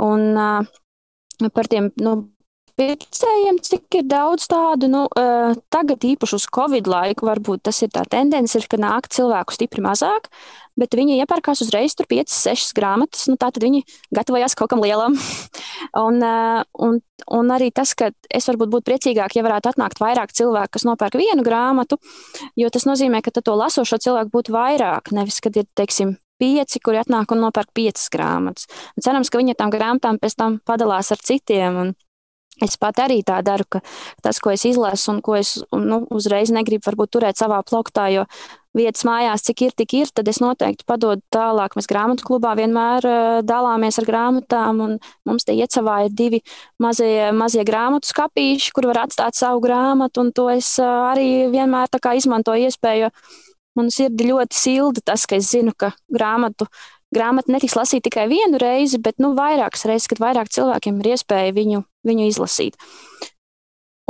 [0.02, 2.33] Un, uh, par tiem nu,
[2.80, 7.92] pircējiem, cik ir daudz tādu, nu, uh, tagad īpaši uz Covid laiku, varbūt tas ir
[7.94, 10.30] tā tendence, ir, ka nāk cilvēku stipri mazāk,
[10.80, 13.84] bet viņi iepērkās uzreiz tur 5, 6 grāmatas, nu tā tad viņi
[14.16, 15.18] gatavojās kaut kam lielam.
[16.06, 17.00] un, uh, un,
[17.38, 21.20] un arī tas, ka es varbūt būtu priecīgāk, ja varētu atnākt vairāk cilvēku, kas nopērk
[21.22, 22.02] vienu grāmatu,
[22.60, 27.00] jo tas nozīmē, ka to lasošo cilvēku būtu vairāk, nevis, kad ir, teiksim, pieci, kuri
[27.02, 28.68] atnāk un nopērk piecas grāmatas.
[28.98, 31.80] Un cerams, ka viņi ar tām grāmatām pēc tam padalās ar citiem.
[31.84, 31.94] Un,
[32.62, 33.80] Es pat arī tā daru, ka
[34.22, 38.28] tas, ko es izlasu un ko es nu, uzreiz negribu varbūt, turēt savā plaktā, jo
[38.78, 41.74] vietas mājās, cik ir, tik ir, tad es noteikti padodu tālāk.
[41.78, 44.96] Mēs grāmatu klubā vienmēr uh, dalāmies ar grāmatām, un
[45.30, 46.44] mums te iecavā ir divi
[46.82, 51.90] mazie, mazie grāmatu skapīši, kur var atstāt savu grāmatu, un to es uh, arī vienmēr
[52.22, 53.14] izmantoju iespēju.
[53.74, 56.68] Man sirdi ļoti silda tas, ka es zinu, ka grāmatu
[57.16, 61.56] grāmata netiks lasīta tikai vienu reizi, bet nu, vairākas reizes, kad vairāk cilvēkiem ir iespēja
[61.56, 62.80] viņu, viņu izlasīt.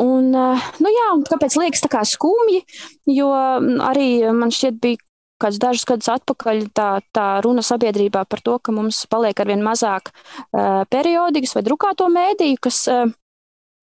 [0.01, 2.63] Un, eh, nu jā, kāpēc liekas tā kā skumji?
[3.05, 3.29] Jo
[3.85, 5.01] arī man šķiet, bija
[5.43, 10.13] kādus dažus gadus atpakaļ tā, tā runa sabiedrībā par to, ka mums paliek arvien mazāk
[10.13, 13.11] uh, periodikas vai drukāto mēdīju, kas, uh,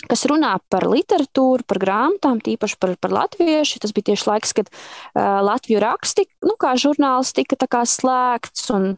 [0.08, 3.80] kas runā par literatūru, par grāmatām, tīpaši par, par latviešu.
[3.82, 8.94] Tas bija tieši laiks, kad uh, Latviju raksti, nu, kā žurnāls tika kā slēgts, un,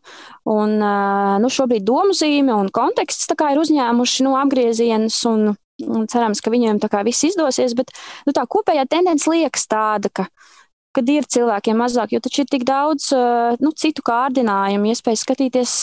[0.49, 5.19] un uh, nu, šobrīd domzīme un konteksts ir uzņēmuši nu, apgriezienus.
[5.31, 7.91] Un, un cerams, ka viņiem tā kā viss izdosies, bet
[8.27, 10.29] nu, tā kopējā tendence liekas tāda, ka
[10.93, 15.75] kad ir cilvēkiem mazāk, jo taču ir tik daudz eh, nu, citu kārdinājumu, iespēja skatīties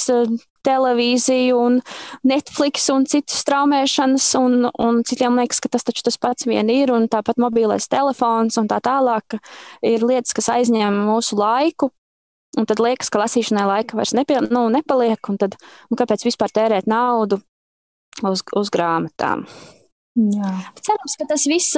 [0.65, 1.79] televīziju un
[2.27, 6.93] Netflix un citu straumēšanas, un, un citiem liekas, ka tas taču tas pats vien ir,
[6.95, 9.39] un tāpat mobilais telefons un tā tālāk
[9.85, 11.93] ir lietas, kas aizņem mūsu laiku.
[12.57, 16.49] Un tad liekas, ka lasīšanai laika vairs nepie, nu, nepaliek, un tad nu, kāpēc vispār
[16.49, 17.37] tērēt naudu
[18.25, 19.45] uz, uz grāmatām?
[20.19, 20.51] Jā.
[20.83, 21.77] Cerams, ka tas viss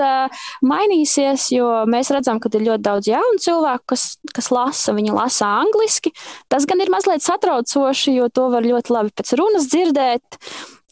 [0.66, 4.96] mainīsies, jo mēs redzam, ka ir ļoti daudz jaunu cilvēku, kas, kas lasa.
[4.98, 6.14] Viņi lasa angliski.
[6.50, 10.40] Tas gan ir mazliet satraucoši, jo to var ļoti labi pēc runas dzirdēt.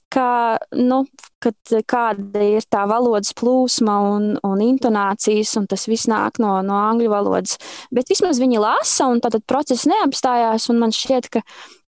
[0.10, 1.04] Ka, nu,
[1.38, 6.80] kad, kāda ir tā valodas plūsma un, un intonācijas, un tas viss nāk no, no
[6.82, 7.60] angļu valodas.
[7.94, 10.66] Bet vismaz viņi lasa, un tad process neapstājās.
[10.74, 11.46] Man šķiet, ka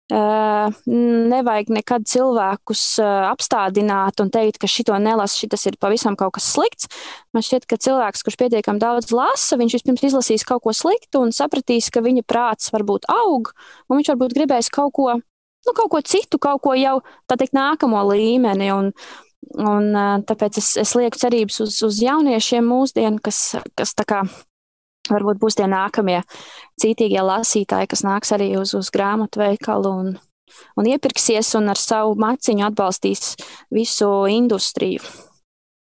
[0.09, 6.89] Nevajag nekad cilvēkus apstādināt un teikt, ka šito nelasa, šis ir pavisam kaut kas slikts.
[7.37, 11.35] Man šķiet, ka cilvēks, kurš pietiekami daudz lasa, viņš vispirms izlasīs kaut ko sliktu un
[11.37, 13.53] sapratīs, ka viņa prāts varbūt aug,
[13.89, 17.53] un viņš varbūt gribēs kaut ko, nu, kaut ko citu, kaut ko jau tā teikt,
[17.59, 18.73] nākamo līmeni.
[18.73, 18.93] Un,
[19.61, 19.93] un
[20.25, 24.25] tāpēc es, es lieku cerības uz, uz jauniešiem mūsdienu, kas, kas tā kā
[25.13, 26.21] varbūt būs tie nākamie
[26.81, 30.13] cītīgie lasītāji, kas nāks arī uz, uz grāmatu veikalu un,
[30.79, 33.35] un iepirksies un ar savu maciņu atbalstīs
[33.75, 35.03] visu industriju.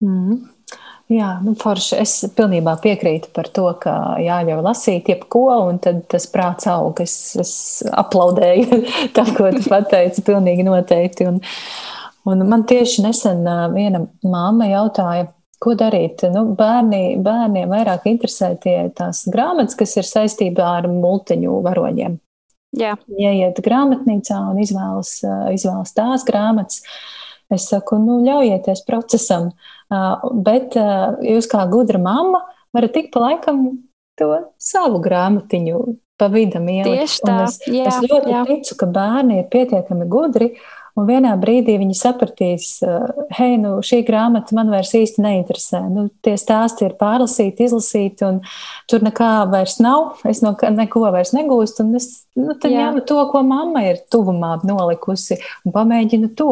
[0.03, 0.43] Mm.
[1.13, 1.97] Jā, nu, forši.
[2.01, 7.03] Es pilnībā piekrītu par to, ka jāļauj lasīt jebko, un tad tas prāts aug.
[7.05, 7.53] Es, es
[7.91, 8.83] aplaudēju
[9.17, 11.29] tam, ko tu pateici, pilnīgi noteikti.
[11.29, 11.41] Un,
[12.31, 13.45] un man tieši nesen
[13.75, 15.29] viena māma jautāja,
[15.63, 16.25] Ko darīt?
[16.35, 22.19] Nu, bērni, bērniem vairāk interesē tie tās grāmatas, kas ir saistībā ar multiņu varoņiem.
[22.81, 22.97] Jā.
[23.21, 25.19] Ieiet grāmatnīcā un izvēlas,
[25.53, 26.81] izvēlas tās grāmatas.
[27.53, 29.51] Es saku, nu, ļaujieties procesam,
[30.47, 32.41] bet jūs kā gudra mamma
[32.73, 33.67] varat tik pa laikam
[34.19, 35.83] to savu grāmatiņu
[36.21, 37.03] pa vidam ielikt.
[37.03, 37.37] Tieši tā.
[37.47, 38.43] Es, jā, es ļoti jā.
[38.49, 40.53] ticu, ka bērni ir pietiekami gudri
[40.93, 42.67] Un vienā brīdī viņi sapratīs,
[43.33, 45.81] hei, nu, šī grāmata man vairs īsti neinteresē.
[45.89, 48.43] Nu, tie stāsti ir pārlasīti, izlasīti, un
[48.93, 50.19] tur nekā vairs nav.
[50.29, 51.87] Es no neko vairs negūstu.
[51.87, 56.51] Un es nu, ņemu to, ko mamma ir tuvumā nolikusi, un pamēģinu to.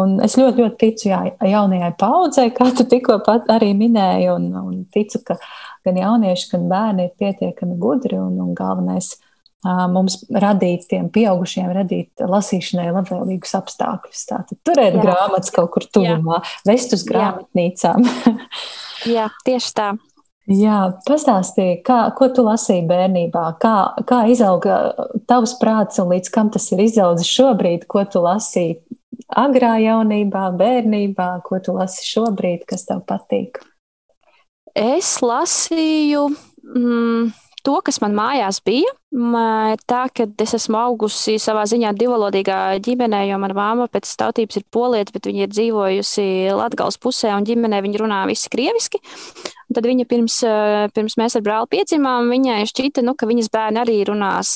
[0.00, 3.20] Un es ļoti, ļoti ticu jā, jaunajai paudzei, kā tu tikko
[3.52, 5.36] arī minēji, un, un ticu, ka
[5.84, 9.25] gan jaunieši, gan bērni ir pietiekami gudri un, un galvenais ir
[9.92, 14.26] mums radīt, tiem pieaugušiem, radīt lasīšanai labvēlīgus apstākļus.
[14.30, 15.04] Tātad turēt Jā.
[15.04, 18.04] grāmatas kaut kur tuvumā, vest uz grāmatnīcām.
[19.16, 19.94] Jā, tieši tā.
[20.46, 23.74] Jā, pastāstīja, kā, ko tu lasīji bērnībā, kā,
[24.06, 24.76] kā izauga
[25.26, 28.76] tavs prāts un līdz kam tas ir izaudzis šobrīd, ko tu lasīji
[29.26, 33.58] agrā jaunībā, bērnībā, ko tu lasi šobrīd, kas tev patīk?
[34.76, 36.28] Es lasīju.
[36.76, 37.32] Mm,
[37.66, 38.92] to, kas man mājās bija.
[39.88, 44.66] Tā, ka es esmu augusi savā ziņā divvalodīgā ģimenē, jo mana māma pēc tautības ir
[44.74, 49.00] polieta, bet viņa ir dzīvojusi Latgales pusē, un ģimenē viņa runā visi krieviski.
[49.66, 50.36] Un tad viņa pirms,
[50.94, 54.52] pirms mēs ar brāli piedzimām, viņai šķita, nu, ka viņas bērni arī runās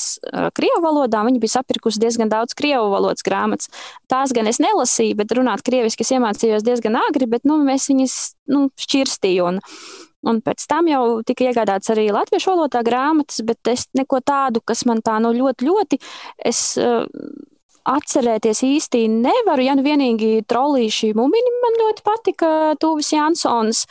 [0.55, 1.23] krievu valodā.
[1.27, 3.71] Viņa bija sapirkusi diezgan daudz krievu valodas grāmatas.
[4.11, 8.15] Tās gan es nelasīju, bet runāt krieviski es iemācījos diezgan agri, bet nu, mēs viņas
[8.55, 9.51] nu, šķirstīju.
[10.27, 14.85] Un, pēc tam jau tika iegādāts arī latviešu valodā grāmatas, bet es neko tādu, kas
[14.85, 15.97] man tā nu ļoti, ļoti
[16.45, 17.07] es, uh,
[17.89, 19.65] atcerēties īsti nevaru.
[19.65, 23.85] Ja nu vienīgi trolīši mumini man ļoti patika Tūvis Jansons.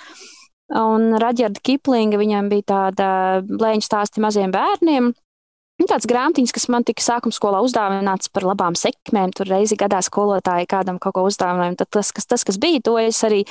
[0.71, 3.09] Un Raģerda Kiplinga viņam bija tāda
[3.43, 5.11] blēņu stāsti maziem bērniem.
[5.81, 9.33] Nu, tāds grāmatiņš, kas man tika sākuma skolā uzdāvināts par labām sekmēm.
[9.33, 11.79] Tur reizi gadā skolotāji kādam kaut ko uzdāvināja.
[11.81, 13.47] Tad tas, kas, tas, kas bija, to es arī,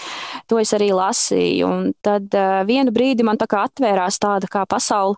[0.45, 1.65] to es arī lasīju.
[1.65, 5.17] Un tad uh, vienu brīdi man tā kā atvērās tāda kā pasaule.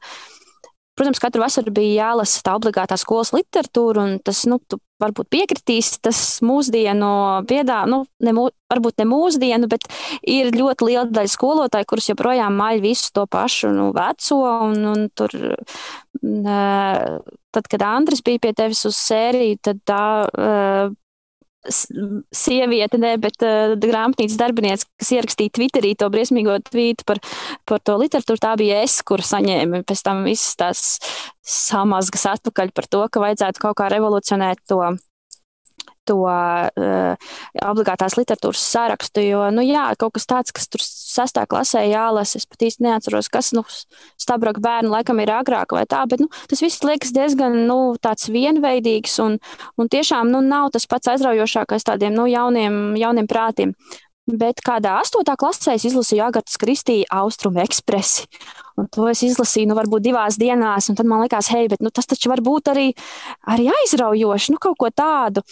[0.95, 5.95] Protams, katru vasaru bija jālasa tā obligātā skolas literatūra, un tas, nu, tu varbūt piekritīs,
[6.05, 7.11] tas mūsdienu
[7.49, 9.87] piedā, nu, ne, mū, varbūt ne mūsdienu, bet
[10.21, 14.39] ir ļoti liela daļa skolotāju, kurus joprojām maļ visu to pašu nu, veco.
[14.69, 15.35] Un, un tur,
[17.51, 20.03] tad, kad Andris bija pie tevis uz sēriju, tad tā
[21.69, 27.21] sieviete, ne, bet uh, grāmatnīcas darbiniece, kas ierakstīja Twitterī to briesmīgo tvītu par,
[27.69, 30.83] par to literatūru, tā bija es, kur saņēma pēc tam visas tās
[31.45, 34.81] samazgas atpakaļ par to, ka vajadzētu kaut kā revolucionēt to
[36.09, 37.31] to uh,
[37.63, 39.23] obligātās literatūras sarakstu.
[39.25, 43.29] Jo, nu, jā, kaut kas tāds, kas tur sastā klasē jālasa, es pat īsti neatceros,
[43.31, 43.65] kas, nu,
[44.21, 48.29] stabrāk bērnu laikam ir agrāk vai tā, bet, nu, tas viss liekas diezgan, nu, tāds
[48.33, 49.37] vienveidīgs un,
[49.77, 53.75] un tiešām, nu, nav tas pats aizraujošākais tādiem, nu, jauniem, jauniem prātiem.
[54.31, 58.27] Bet kādā astotā klasē es izlasīju Agatas Kristīnu Austrumu ekspresi.
[58.79, 61.91] Un to es izlasīju, nu, varbūt divās dienās, un tad man likās, hei, bet nu,
[61.93, 62.87] tas taču var būt arī,
[63.51, 65.43] arī aizraujoši, nu, kaut ko tādu.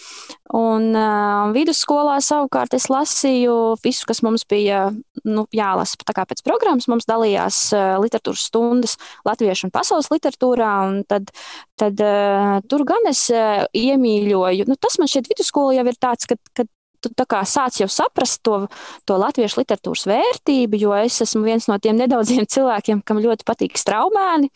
[0.56, 4.88] Un uh, vidusskolā savukārt es lasīju visu, kas mums bija
[5.28, 6.00] nu, jālasa.
[6.00, 8.96] Tā kā pēc programmas mums dalījās uh, literatūras stundas
[9.28, 11.30] latviešu un pasaules literatūrā, un tad,
[11.78, 14.66] tad uh, tur gan es uh, iemīļoju.
[14.70, 16.66] Nu, tas man šķiet vidusskola jau ir tāds, ka, ka
[17.00, 17.10] tu
[17.48, 18.66] sāc jau saprast to,
[19.08, 23.78] to latviešu literatūras vērtību, jo es esmu viens no tiem nedaudziem cilvēkiem, kam ļoti patīk
[23.80, 24.50] straumēni.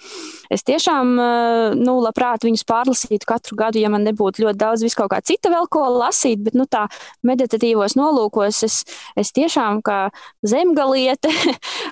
[0.52, 4.96] Es tiešām, eh, nu, labprāt viņus pārlasītu katru gadu, ja man nebūtu ļoti daudz vis
[4.98, 6.86] kaut kā cita vēl ko lasīt, bet, nu, tā
[7.26, 8.80] meditatīvos nolūkos es,
[9.16, 10.08] es tiešām kā
[10.44, 11.32] zemgaliete,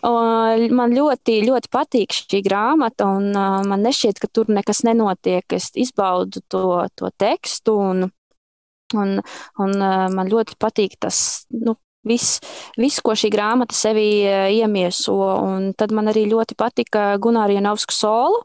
[0.78, 5.46] man ļoti, ļoti patīk šī grāmata, un eh, man nešķiet, ka tur nekas nenotiek.
[5.52, 6.64] Es izbaudu to,
[6.98, 8.10] to tekstu un
[8.98, 9.18] Un,
[9.62, 11.18] un uh, man ļoti patīk tas,
[11.52, 11.76] nu,
[12.08, 12.40] viss,
[12.78, 15.16] vis, ko šī grāmata sevī uh, iemieso.
[15.16, 18.44] Un tad man arī ļoti patika Gunārija Janovska solo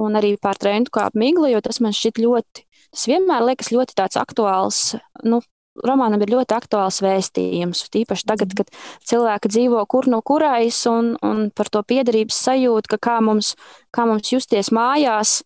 [0.00, 3.96] un arī pār trendu kā migla, jo tas man šķiet ļoti, tas vienmēr liekas ļoti
[3.98, 4.84] tāds aktuāls,
[5.24, 5.40] nu,
[5.86, 7.84] romānam ir ļoti aktuāls vēstījums.
[7.94, 8.70] Tīpaši tagad, kad
[9.08, 13.54] cilvēki dzīvo kur no kurais un, un par to piederības sajūtu, ka kā mums,
[13.94, 15.40] kā mums justies mājās,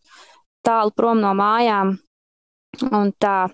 [0.66, 1.98] tālu prom no mājām.
[2.90, 3.50] Un tā,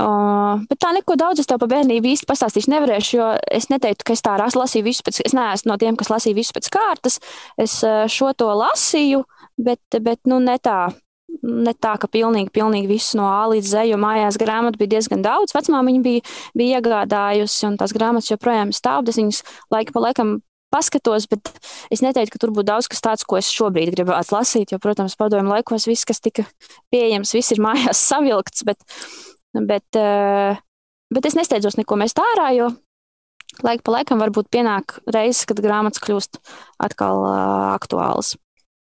[0.00, 4.06] Uh, bet tā neko daudz es tev par bērnību īsti pastāstīšu nevarēšu, jo es neteiktu,
[4.08, 7.18] ka es tā lasīju visu pēc, es neesmu no tiem, kas lasīja visu pēc kārtas.
[7.60, 9.26] Es uh, šo to lasīju,
[9.60, 10.88] bet, bet nu, ne tā.
[11.46, 15.22] Ne tā, ka pilnīgi, pilnīgi visu no A līdz Z, jo mājās grāmatu bija diezgan
[15.22, 15.54] daudz.
[15.54, 16.24] Vecmāmiņa bija,
[16.58, 19.06] bija iegādājusi, un tās grāmatas joprojām stāv.
[19.08, 20.40] Es viņas laika pa laikam
[20.74, 21.52] paskatos, bet
[21.94, 24.74] es neteiktu, ka tur būtu daudz kas tāds, ko es šobrīd gribētu lasīt.
[24.74, 26.48] Jo, protams, padomju laikos viss, kas tika
[26.90, 28.66] pieejams, viss ir mājās savilkts.
[28.66, 30.60] Bet, uh, Bet, eh,
[31.10, 32.70] bet es nesteidzos neko mest ārā, jo
[33.66, 36.38] laika pa laikam varbūt pienāk reizes, kad grāmatas kļūst
[36.86, 38.36] atkal uh, aktuālas.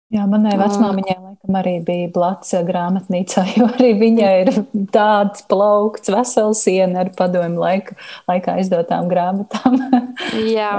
[0.10, 4.52] Jā, manai vecmāmiņai laikam arī bija blats grāmatnīcā, jo arī viņai ir
[4.94, 7.96] tāds plaukts, vesela siena ar padomu laika,
[8.30, 9.78] laikā izdotām grāmatām.
[10.60, 10.74] jā,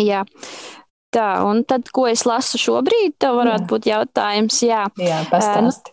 [0.00, 0.24] jā.
[1.12, 3.70] Tā, un tad, ko es lasu šobrīd, tev varētu jā.
[3.74, 4.62] būt jautājums.
[4.64, 5.92] Jā, jā pastāsti.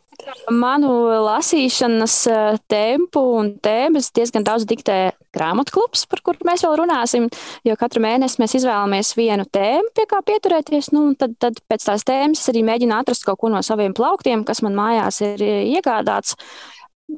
[0.49, 0.89] Manu
[1.25, 4.97] lasīšanas eh, tempu un tēmas diezgan daudz diktē
[5.35, 7.27] grāmatu klubs, par kuru mēs vēl runāsim.
[7.67, 10.91] Jo katru mēnesi mēs izvēlamies vienu tēmu, pie kā pieturēties.
[10.95, 14.63] Nu, tad, tad pēc tās tēmas arī mēģinu atrast kaut ko no saviem plauktiem, kas
[14.65, 16.37] man mājās ir iegādāts.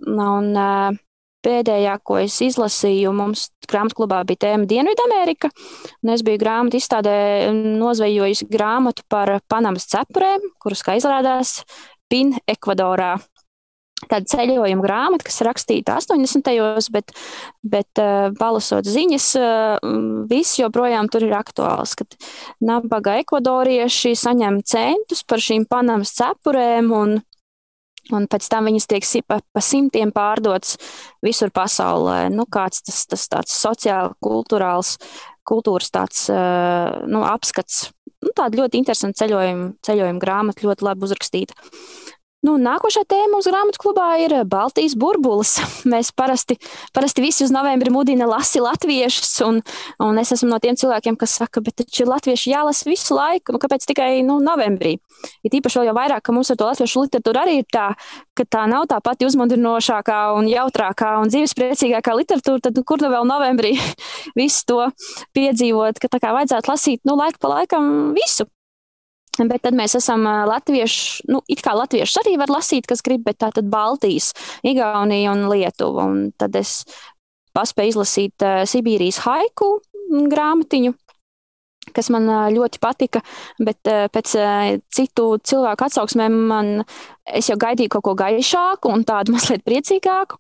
[0.08, 1.00] Un, eh,
[1.42, 5.50] Pēdējā, ko es izlasīju, mums grāmatklubā bija tēma Dienvidamerika.
[6.14, 7.16] Es biju grāmatu izstādē
[7.82, 11.64] nozvejojusi grāmatu par Panamas cepurēm, kuras, kā izrādās,
[12.12, 13.16] PIN Ekvadorā.
[14.10, 16.48] Tāda ceļojuma grāmata, kas rakstīta 80.
[16.58, 17.12] gados, bet,
[17.62, 19.92] bet uh, palasot ziņas, uh,
[20.30, 21.94] viss joprojām tur ir aktuāls.
[22.00, 22.18] Kad
[22.66, 27.16] nabaga ekvadorieši saņem centus par šīm Panamas cepurēm, un,
[28.10, 30.80] un pēc tam viņas tiek pa, pa simtiem pārdotas
[31.22, 32.24] visur pasaulē.
[32.34, 34.98] Nu, kāds tas, tas tāds sociāli, kultūrāls,
[35.46, 37.92] kultūras tāds, uh, nu, apskats.
[38.22, 41.58] Nu, tāda ļoti interesanta ceļojuma, ceļojuma grāmata, ļoti labi uzrakstīta.
[42.42, 45.52] Nu, nākošā tēma uz grāmatu klubā ir Baltijas burbulis.
[45.92, 46.56] Mēs parasti,
[46.90, 49.60] parasti visi uz novembri mudina lasi latviešus, un,
[50.02, 53.62] un es esmu no tiem cilvēkiem, kas saka, bet taču latvieši jālasa visu laiku, nu,
[53.62, 54.96] kāpēc tikai nu, novembrī?
[55.46, 57.92] Ir īpaši vēl jau vairāk, ka mums ar to latviešu literatūru arī ir tā,
[58.34, 63.14] ka tā nav tā pati uzmundrinošākā un jautrākā un dzīvespriecīgākā literatūra, tad nu, kur nu
[63.14, 63.76] vēl novembrī
[64.40, 64.80] visu to
[65.38, 68.50] piedzīvot, ka tā kā vajadzētu lasīt, nu, laiku pa laikam visu.
[69.50, 73.40] Bet tad mēs esam latvieši, nu, it kā latvieši arī var lasīt, kas grib, bet
[73.42, 74.32] tā tad Baltijas,
[74.68, 76.08] Igaunija un Lietuva.
[76.12, 76.82] Un tad es
[77.58, 79.78] paspēju izlasīt Sibīrijas haiku
[80.32, 80.94] grāmatiņu,
[81.96, 83.22] kas man ļoti patika,
[83.64, 84.36] bet pēc
[84.94, 86.74] citu cilvēku atsauksmēm man,
[87.26, 90.40] es jau gaidīju kaut ko gaišāku un tādu mazliet priecīgāku.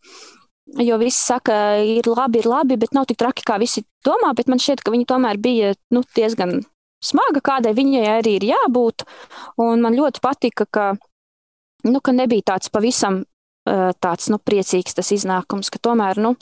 [0.80, 4.30] Jo visi saka, ir labi, ir labi, bet nav tik traki, kā visi domā.
[4.38, 6.62] Bet man šķiet, ka viņi tomēr bija nu, diezgan
[7.04, 9.06] smaga, kādai viņai arī ir jābūt.
[9.62, 10.88] Un man ļoti patika, ka,
[11.88, 13.24] nu, ka nebija tāds pavisam
[14.02, 16.34] tāds nu, priecīgs tas iznākums, ka tomēr nu,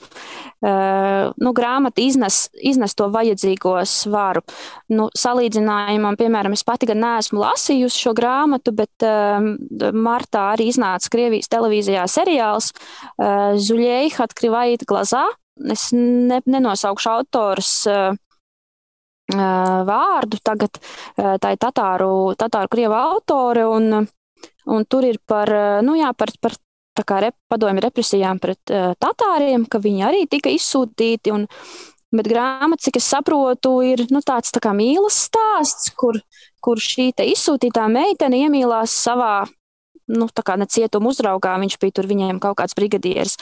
[0.64, 4.40] nu, grāmata iznes, iznes to vajadzīgo svaru.
[4.88, 9.04] Nu, salīdzinājumam, piemēram, es pati gan neesmu lasījusi šo grāmatu, bet
[9.92, 12.72] martā arī iznāca Krievijas televīzijā seriāls
[13.20, 15.26] Zuļēja Hatkrivaita glazā.
[15.70, 17.74] Es ne, nenosaukšu autors
[19.34, 20.80] vārdu tagad,
[21.16, 24.06] tā ir tatāru, tatāru krieva autore, un,
[24.66, 25.50] un tur ir par,
[25.86, 26.56] nu jā, par, par
[27.00, 31.32] tā kā rep, padomju represijām pret uh, tatāriem, ka viņi arī tika izsūtīti.
[31.34, 31.46] Un,
[32.14, 36.18] bet grāmata, cik es saprotu, ir nu, tāds tā kā mīlas stāsts, kur,
[36.64, 39.46] kur šī izsūtītā meitene iemīlās savā.
[40.10, 43.36] Nu, tā kā ne cietuma uzraugā, viņš bija tur viņiem kaut kāds brigadieris.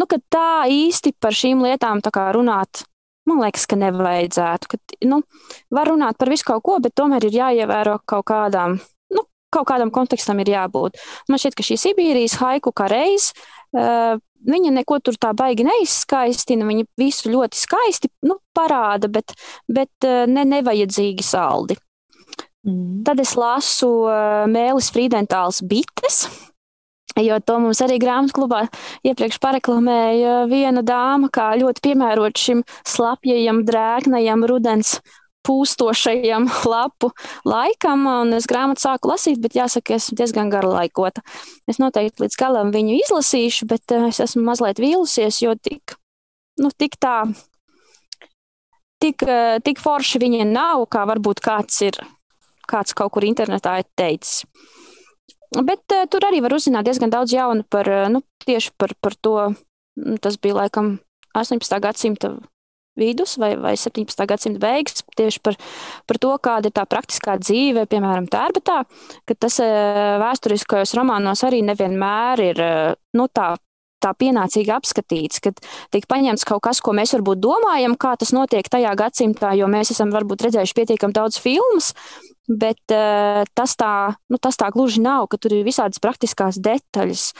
[0.00, 2.00] Nu, tā īsti par šīm lietām
[2.32, 2.86] runāt,
[3.28, 4.70] man liekas, ka nevajadzētu.
[4.70, 5.22] Ka, nu,
[5.74, 8.80] var runāt par visu kaut ko, bet tomēr ir jāievēro kaut kādām
[9.54, 10.98] kaut kādam kontekstam ir jābūt.
[11.30, 13.30] Man šķiet, ka šī Sibīrijas haiku kā reiz.
[13.74, 16.66] Uh, viņa neko tur tā baigi neizskaistina.
[16.68, 19.36] Viņa visu ļoti skaisti nu, parāda, bet,
[19.70, 21.78] bet uh, ne nevajadzīgi saldi.
[22.64, 23.04] Mm.
[23.06, 26.24] Tad es lasu uh, Mēlis Friedentāls bites.
[27.14, 28.64] Jo to mums arī grāmatā klubā
[29.06, 34.96] iepriekš pareklamēja viena dāma, kā ļoti piemērot šim slapjajam, drēgnajam rudens
[35.44, 37.10] pūstošajam lapu
[37.46, 41.22] laikam, un es grāmatu sāku lasīt, bet jāsaka, esmu diezgan garlaikota.
[41.70, 45.96] Es noteikti līdz galam viņu izlasīšu, bet eh, es esmu mazliet vīlusies, jo tik,
[46.60, 47.18] nu, tik tā,
[49.04, 52.00] tik, eh, tik forši viņa nav, kā varbūt kāds ir,
[52.70, 54.46] kāds kaut kur internetā ir teicis.
[55.54, 59.36] Bet uh, tur arī var uzzināt diezgan daudz jaunu par, nu, tieši par, par to,
[60.24, 60.96] tas bija laikam
[61.34, 61.78] 18.
[61.82, 62.34] gadsimta
[62.96, 64.26] vidus vai, vai 17.
[64.26, 65.58] gadsimta beigas, tieši par,
[66.06, 68.80] par to, kāda ir tā praktiskā dzīve, piemēram, tērbetā,
[69.26, 69.68] ka tas e,
[70.22, 72.62] vēsturiskajos romānos arī nevienmēr ir
[73.18, 73.54] nu, tā.
[74.04, 75.60] Tā pienācīgi apskatīts, kad
[75.94, 79.94] tiek paņemts kaut kas, ko mēs varbūt domājam, kā tas notiek tajā gadsimtā, jo mēs
[79.94, 81.94] esam varbūt redzējuši pietiekami daudz filmas,
[82.44, 87.30] Bet uh, tas, tā, nu, tas tā gluži nav, ka tur ir visādas praktiskās detaļas.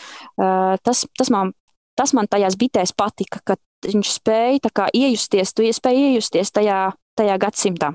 [0.40, 1.52] Uh, tas, tas, man,
[1.92, 6.80] tas man tajās bitēs patika, ka viņš spēja iejusties, tu iespēji iejusties tajā,
[7.20, 7.92] tajā gadsimtā.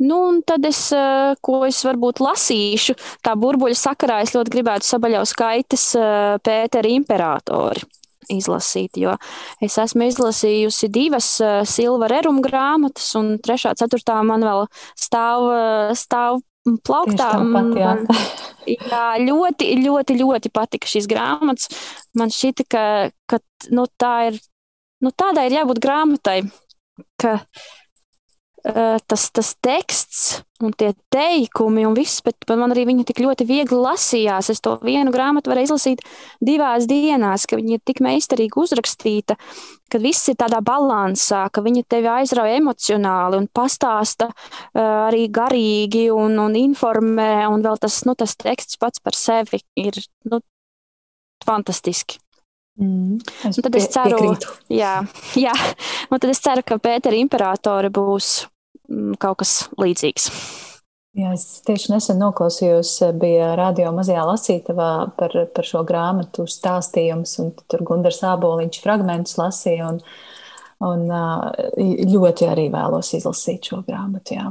[0.00, 4.88] Nu, un tad es, eh, ko es varbūt lasīšu, tā burbuļu sakarā es ļoti gribētu
[4.88, 7.84] sabaļau skaitas eh, Pētera imperatori
[8.30, 9.16] izlasīt, jo
[9.60, 15.48] es esmu izlasījusi divas uh, Silva Rerum grāmatas, un trešā, ceturtā man vēl stāv,
[15.98, 16.38] stāv
[16.86, 17.30] plauktā.
[17.54, 17.96] Pat, jā.
[18.70, 21.70] jā, ļoti, ļoti, ļoti patika šīs grāmatas.
[22.14, 22.84] Man šķita, ka,
[23.26, 23.40] ka
[23.74, 24.40] nu, tā ir,
[25.02, 26.38] nu, tādai ir jābūt grāmatai,
[27.20, 27.40] ka
[28.62, 33.78] tas, tas teksts un tie teikumi un viss, bet man arī viņa tik ļoti viegli
[33.80, 34.50] lasījās.
[34.52, 36.04] Es to vienu grāmatu varēju izlasīt
[36.44, 39.38] divās dienās, ka viņa ir tik meistarīgi uzrakstīta,
[39.90, 46.08] ka viss ir tādā balansā, ka viņa tevi aizrauja emocionāli un pastāsta uh, arī garīgi
[46.12, 49.96] un, un informē, un vēl tas, nu, tas teksts pats par sevi ir
[50.28, 50.42] nu,
[51.46, 52.20] fantastiski.
[52.80, 53.18] Mm,
[53.48, 54.54] es un tad es ceru, piekrītu.
[54.72, 54.94] jā,
[55.36, 55.52] jā,
[56.08, 58.32] un tad es ceru, ka Pētera imperatori būs
[58.90, 60.26] Mm, kaut kas līdzīgs.
[61.18, 67.36] Jā, es tieši nesen noklausījos, eh, bija radio mazajā lasītavā par, par šo grāmatu stāstījums,
[67.42, 70.00] un tur Gundars Āboliņš fragmentus lasīja, un,
[70.86, 71.06] un
[72.14, 74.50] ļoti arī vēlos izlasīt šo grāmatu, jā.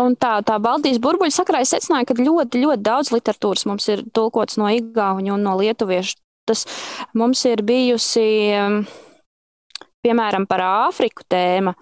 [0.00, 4.06] Un tā, tā Baltijas burbuļu sakarā es secināju, ka ļoti, ļoti daudz literatūras mums ir
[4.14, 6.16] tulkots no igauņu un no lietuviešu.
[6.48, 6.64] Tas
[7.16, 8.26] mums ir bijusi,
[10.04, 11.74] piemēram, par Āfriku tēma.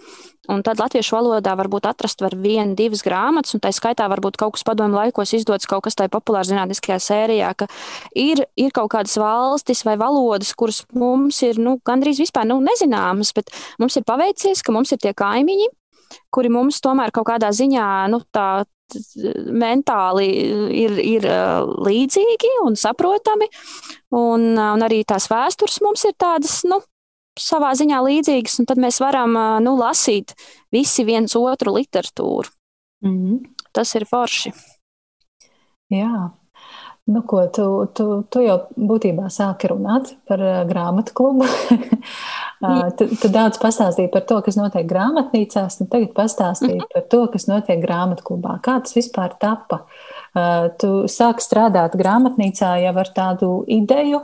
[0.48, 4.54] Un tad latviešu valodā varbūt atrast var vienu, divas grāmatas, un tā skaitā varbūt kaut
[4.56, 7.68] kas padomu laikos izdodas kaut kas tajā populāra zinātniskajā sērijā, ka
[8.16, 13.34] ir, ir kaut kādas valstis vai valodas, kuras mums ir nu, gandrīz vispār nu, nezināmas,
[13.36, 15.68] bet mums ir paveicies, ka mums ir tie kaimiņi,
[16.32, 17.84] kuri mums tomēr kaut kādā ziņā
[18.14, 18.64] nu, tā,
[19.52, 20.28] mentāli
[20.82, 21.26] ir, ir
[21.88, 23.48] līdzīgi un saprotami,
[24.16, 26.80] un, un arī tās vēstures mums ir tādas, nu,
[27.38, 30.34] savā ziņā līdzīgas, un tad mēs varam nu, lasīt
[30.74, 32.50] visi viens otru literatūru.
[33.04, 33.38] Mm -hmm.
[33.72, 34.52] Tas ir forši.
[35.92, 36.30] Jā.
[37.08, 41.46] Nu, ko, tu, tu, tu jau būtībā sāki runāt par grāmatu klubu.
[42.98, 46.94] tu, tu daudz pastāstīji par to, kas notiek grāmatnīcās, un tagad pastāstīji mm -hmm.
[46.94, 48.58] par to, kas notiek grāmatu klubā.
[48.60, 49.84] Kā tas vispār tappa?
[50.34, 54.20] Uh, tu sāki strādāt grāmatnīcā jau ar tādu ideju,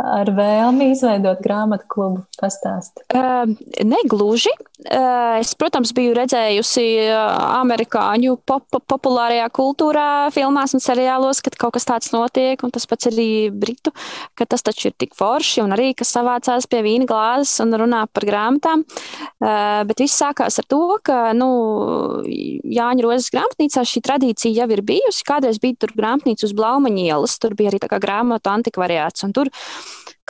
[0.00, 3.04] ar vēlmi izveidot grāmatu klubu pastāstu?
[3.12, 3.52] Uh,
[3.84, 4.52] negluži.
[4.82, 6.84] Es, protams, biju redzējusi
[7.14, 13.06] amerikāņu pop populārajā kultūrā, filmās un seriālos, kad kaut kas tāds notiek, un tas pats
[13.12, 13.92] arī britu,
[14.38, 18.02] ka tas taču ir tik forši, un arī, kas savācās pie vīna glāzes un runā
[18.10, 18.82] par grāmatām.
[19.38, 21.52] Bet viss sākās ar to, ka, nu,
[22.26, 25.26] Jāņa Rozes grāmatnīcā šī tradīcija jau ir bijusi.
[25.28, 29.36] Kādreiz bija tur grāmatnīca uz Blaumaņa ielas, tur bija arī tā kā grāmatu antikvariāts, un
[29.36, 29.52] tur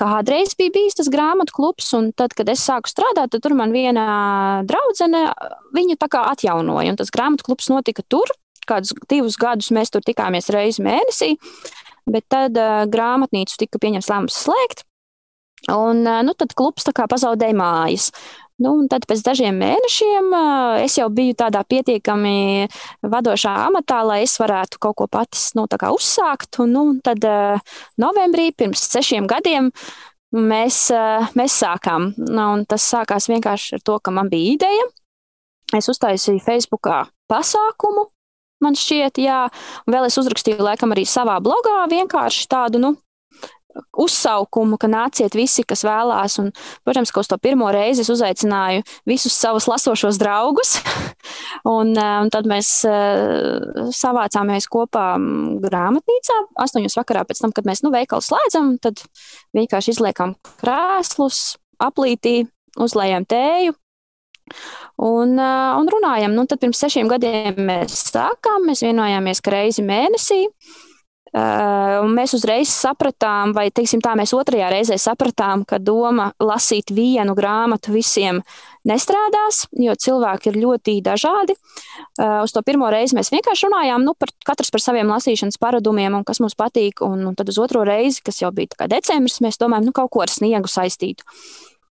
[0.00, 3.74] Kādreiz bija bijis tas grāmatu klubs, un tad, kad es sāku strādāt, tad tur man
[3.74, 4.04] viena
[4.64, 5.26] draudzene
[5.76, 6.94] viņu tā kā atjaunoja.
[6.94, 8.32] Un tas grāmatu klubs notika tur.
[8.68, 11.32] Kādus divus gadus mēs tur tikāmies reizi mēnesī,
[12.06, 14.84] bet tad uh, grāmatnīcu tika pieņemts lēmums slēgt.
[15.72, 18.08] Un nu, tad klubs pazaudēja mājas.
[18.62, 20.30] Nu, tad pēc dažiem mēnešiem
[20.84, 22.68] es jau biju tādā pietiekami
[23.02, 26.60] vadošā amatā, lai es varētu kaut ko pati nu, uzsākt.
[26.62, 27.26] Un, nu, tad
[27.98, 29.72] novembrī pirms sešiem gadiem
[30.32, 30.84] mēs,
[31.38, 32.12] mēs sākām.
[32.16, 34.88] Nu, tas sākās vienkārši ar to, ka man bija ideja.
[35.76, 38.10] Es uztaisīju Facebookā pasākumu,
[38.62, 39.46] man šķiet, jā.
[39.86, 42.92] Un vēl es uzrakstīju, laikam, arī savā blogā vienkārši tādu, nu,
[43.96, 46.38] uzsaukumu, ka nāciet visi, kas vēlās.
[46.42, 46.50] Un,
[46.86, 50.76] protams, ka uz to pirmo reizi es uzaicināju visus savus lasošos draugus.
[51.76, 55.06] un, eh, un tad mēs uh, savācāmies kopā
[55.62, 56.38] grāmatnīcā.
[56.64, 59.04] Astoņos vakarā pēc tam, kad mēs nu, veikalu slēdzam, tad
[59.56, 62.42] vienkārši izliekam krēslus, aplītī,
[62.80, 63.76] uzlējam tēju.
[65.02, 69.84] Un, uh, un runājam, nu, tad pirms sešiem gadiem mēs sākām, mēs vienojāmies, ka reizi
[69.86, 70.80] mēnesī uh,
[71.32, 77.32] Uh, mēs uzreiz sapratām, vai teiksim, tā mēs otrajā reizē sapratām, ka doma lasīt vienu
[77.32, 78.42] grāmatu visiem
[78.84, 81.56] nestrādās, jo cilvēki ir ļoti dažādi.
[82.20, 86.20] Uh, uz to pirmo reizi mēs vienkārši runājām nu, par katrs par saviem lasīšanas paradumiem
[86.20, 87.00] un kas mums patīk.
[87.06, 90.26] Un, un tad uz otro reizi, kas jau bija decembris, mēs domājam, nu, kaut ko
[90.26, 91.24] ar sniegu saistītu.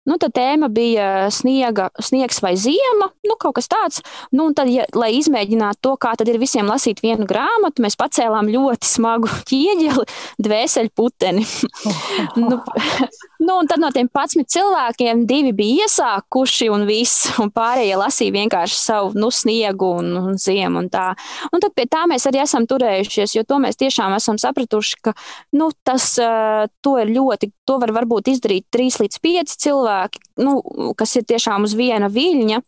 [0.04, 4.02] Nu, tad tēma bija sniega, sniegs vai ziema, nu, kaut kas tāds.
[4.36, 8.90] Nu, tad, ja, lai izmēģinātu to, kā ir visiem lasīt vienu grāmatu, mēs pacēlām ļoti
[8.90, 10.08] smagu ķieģeli,
[10.44, 11.46] dvēseli puteni.
[12.42, 12.60] nu,
[13.44, 18.36] nu, un tad no tiem 11 cilvēkiem divi bija iesākuši un viss, un pārējie lasīja
[18.38, 21.10] vienkārši savu nu, sniegu un, un ziemu un tā.
[21.52, 25.16] Un tad pie tā mēs arī esam turējušies, jo to mēs tiešām esam sapratuši, ka
[25.60, 30.60] nu, tas to ir ļoti, to var varbūt izdarīt 3 līdz 5 cilvēki nu,
[30.98, 32.62] kas ir tiešām uz viena viļņa,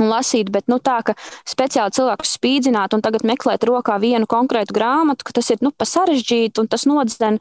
[0.00, 1.16] un lasīt, bet nu, tā, ka
[1.48, 5.88] speciāli cilvēku spīdzināt un tagad meklēt rokā vienu konkrētu grāmatu, ka tas ir nu, pa
[5.88, 7.40] sarežģīti un tas nodzen,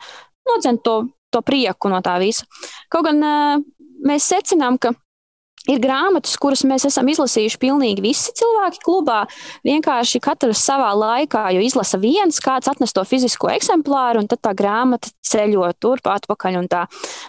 [0.49, 0.97] nodzen to,
[1.33, 2.47] to prieku no tā visa.
[2.89, 3.21] Kaut gan
[4.05, 4.93] mēs secinām, ka
[5.67, 9.19] Ir grāmatas, kuras mēs esam izlasījuši pilnīgi visi cilvēki klubā.
[9.67, 14.55] Vienkārši katrs savā laikā, jo izlasa viens, kāds atnes to fizisko eksemplāru, un tad tā
[14.57, 16.61] grāmata ceļo turp atpakaļ.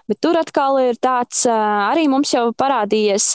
[0.08, 3.34] Bet tur atkal ir tāds, arī mums jau parādījies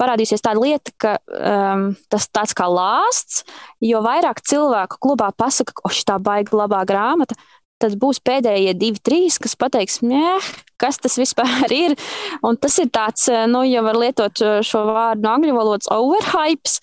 [0.00, 3.44] parādīsies tāda lieta, ka um, tas tāds kā lāsts,
[3.84, 7.36] jo vairāk cilvēku klubā pasaka, ka šī tā baigta labā grāmata,
[7.82, 10.00] tad būs pēdējie divi, trīs, kas pateiks,
[10.80, 11.96] kas tas vispār ir.
[12.46, 15.90] Un tas ir tāds, eh, nu, ja var lietot eh, šo vārdu no angļu valodas,
[15.92, 16.80] overhypes.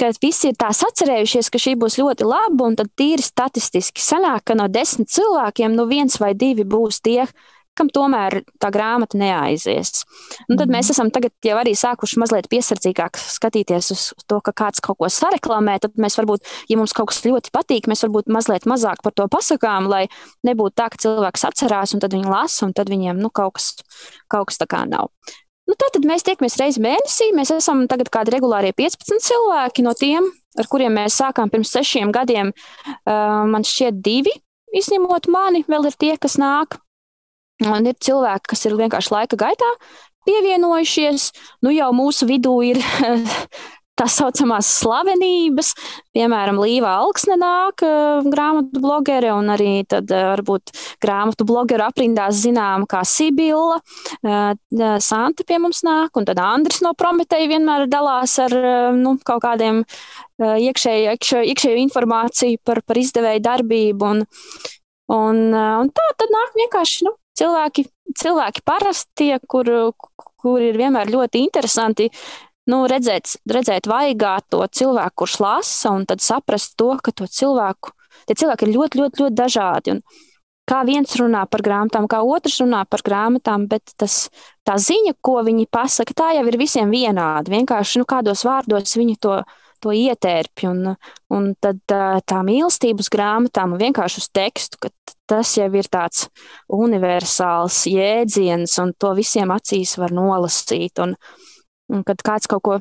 [0.00, 4.48] Kad visi ir tā atcerējušies, ka šī būs ļoti laba, un tad tīri statistiski sanāk,
[4.48, 7.28] ka no desmit cilvēkiem nu viens vai divi būs tie,
[7.78, 10.02] kam tomēr tā grāmata neaizies.
[10.48, 10.94] Un tad mēs mhm.
[10.94, 15.78] esam tagad jau arī sākuši mazliet piesardzīgāk skatīties uz to, ka kāds kaut ko sareklamē.
[15.82, 19.28] Tad mēs varbūt, ja mums kaut kas ļoti patīk, mēs varbūt mazliet mazāk par to
[19.32, 20.04] pasakām, lai
[20.46, 23.72] nebūtu tā, ka cilvēks atcerās un tad viņi lasa, un tad viņiem nu, kaut, kas,
[24.32, 25.12] kaut kas tā kā nav.
[25.68, 27.30] Nu, Tātad mēs tiekamies reizi mēnesī.
[27.36, 30.26] Mēs esam tagad kādi regulārie 15 cilvēki no tiem,
[30.58, 32.50] ar kuriem mēs sākām pirms sešiem gadiem.
[33.06, 34.34] Uh, man šķiet, divi,
[34.76, 36.81] izņemot mani, vēl ir tie, kas nāk.
[37.68, 39.68] Un ir cilvēki, kas ir vienkārši laika gaitā
[40.26, 41.30] pievienojušies.
[41.62, 42.80] Nu, jau mūsu vidū ir
[43.98, 45.72] tā saucamās slavenības,
[46.16, 47.84] piemēram, Līva Alksne nāk,
[48.24, 53.78] grāmatu blogere, un arī tad varbūt grāmatu blogeru aprindās zinām kā Sibila,
[54.22, 58.56] Santa pie mums nāk, un tad Andris no Prometēja vienmēr dalās ar
[58.96, 59.82] nu, kaut kādiem
[60.42, 64.12] iekšēju, iekšēju, iekšēju informāciju par, par izdevēju darbību.
[64.14, 64.24] Un,
[65.12, 67.86] un, un tā tad nāk vienkārši nu, cilvēki,
[68.18, 69.68] cilvēki parasti, kur,
[70.42, 72.08] kur ir vienmēr ļoti interesanti
[72.70, 77.94] nu, redzēt, redzēt vaigā to cilvēku, kurš lasa, un tad saprast to, ka to cilvēku,
[78.28, 79.96] tie cilvēki ir ļoti, ļoti, ļoti dažādi.
[79.96, 80.02] Un
[80.68, 84.28] kā viens runā par grāmatām, kā otrs runā par grāmatām, bet tas,
[84.66, 87.50] tā ziņa, ko viņi pasaka, tā jau ir visiem vienāda.
[87.50, 89.40] Vienkārši nu, kādos vārdos viņi to
[89.82, 90.66] to ietērpj.
[90.70, 90.94] Un,
[91.34, 94.92] un tad tā mīlestība uz grāmatām un vienkārši uz tekstu, ka
[95.30, 96.26] tas jau ir tāds
[96.72, 101.02] universāls jēdziens, un to visiem acīs var nolasīt.
[101.02, 101.16] Un,
[101.92, 102.78] Un kad kāds kaut ko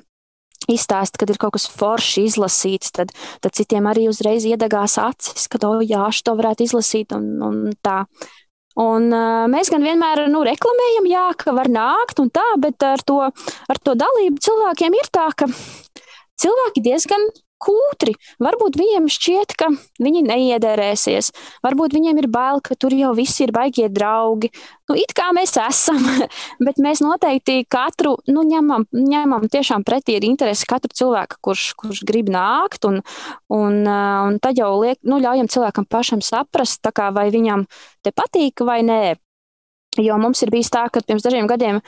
[0.71, 3.11] izstāsta, kad ir kaut kas forši izlasīts, tad,
[3.43, 8.03] tad citiem arī uzreiz iedegās acis, ka, oh, jā, šo varētu izlasīt un, un tā.
[8.79, 13.03] Un, uh, mēs gan vienmēr nu, reklamējam, jā, ka var nākt un tā, bet ar
[13.03, 13.17] to,
[13.67, 15.49] ar to dalību cilvēkiem ir tā, ka
[16.41, 17.29] cilvēki diezgan
[17.61, 18.15] kūtri.
[18.41, 19.69] Varbūt viņiem šķiet, ka
[20.01, 21.31] viņi neiederēsies.
[21.65, 24.51] Varbūt viņiem ir bail, ka tur jau viss ir baigie draugi.
[24.89, 26.01] Nu, it kā mēs esam,
[26.65, 32.03] bet mēs noteikti katru nu, ņemam, ņemam tiešām pretī ar interesi katru cilvēku, kurš, kurš
[32.07, 32.87] grib nākt.
[32.89, 33.01] Un,
[33.53, 37.67] un, un tad jau liek, nu, ļaujam cilvēkam pašam saprast, kā, vai viņam
[38.01, 39.03] te patīk vai nē.
[39.99, 41.81] Jo mums ir bijis tā, ka pirms dažiem gadiem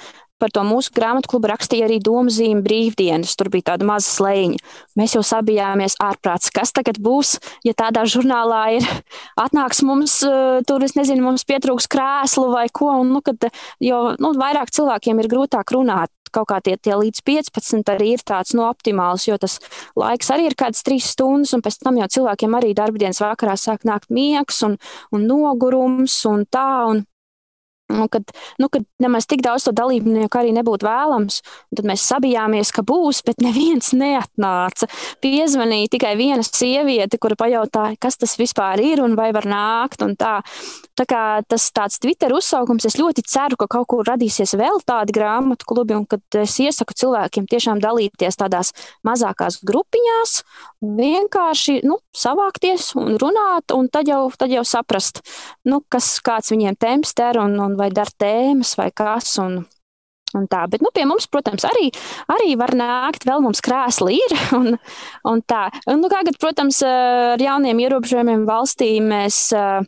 [0.44, 3.38] par to mūsu grāmatu klubu rakstīja arī domzīme brīvdienas.
[3.40, 4.60] Tur bija tāda maza slēņa.
[5.00, 8.90] Mēs jau sabijāmies ārprāts, kas tagad būs, ja tādā žurnālā ir
[9.46, 12.92] atnāks mums, eh, tur es nezinu, mums pietrūks krēslu vai ko.
[13.06, 13.48] Un, nu, kad,
[13.80, 16.12] jo nu, vairāk cilvēkiem ir grūtāk runāt.
[16.34, 19.60] Kaut kā tie, tie līdz 15 arī ir tāds no nu, optimāls, jo tas
[19.96, 23.86] laiks arī ir kāds trīs stundas, un pēc tam jau cilvēkiem arī darbdienas vakarā sāk
[23.86, 24.80] nākt miegs un,
[25.14, 26.68] un nogurums un tā.
[26.90, 27.06] Un,
[27.94, 31.42] Nu, kad, nu, kad nemaz tik daudz to dalībnieku arī nebūtu vēlams,
[31.76, 34.90] tad mēs sabijāmies, ka būs, bet neviens neatnāca.
[35.24, 40.02] Piezvanīja tikai viena sieviete, kura pajautāja, kas tas vispār ir un vai var nākt.
[40.20, 40.34] Tā.
[40.98, 45.16] tā kā tas tāds Twitter uzsaukums, es ļoti ceru, ka kaut kur radīsies vēl tādi
[45.16, 48.74] grāmatu klubi, un kad es iesaku cilvēkiem tiešām dalīties tādās
[49.08, 50.36] mazākās grupiņās,
[50.84, 55.22] vienkārši nu, savākties un runāt, un tad jau, tad jau saprast,
[55.70, 59.38] nu, kas, kāds viņiem temps ter un, un vai dara tēmas vai kas.
[59.44, 59.64] Un,
[60.34, 61.92] Un tā, bet nu, pie mums, protams, arī,
[62.34, 64.32] arī var nākt, vēl mums krēsli ir.
[64.58, 64.80] Un,
[65.30, 65.68] un tā.
[65.86, 69.86] Un, nu, kad, protams, ar jauniem ierobežojumiem valstī mēs uh,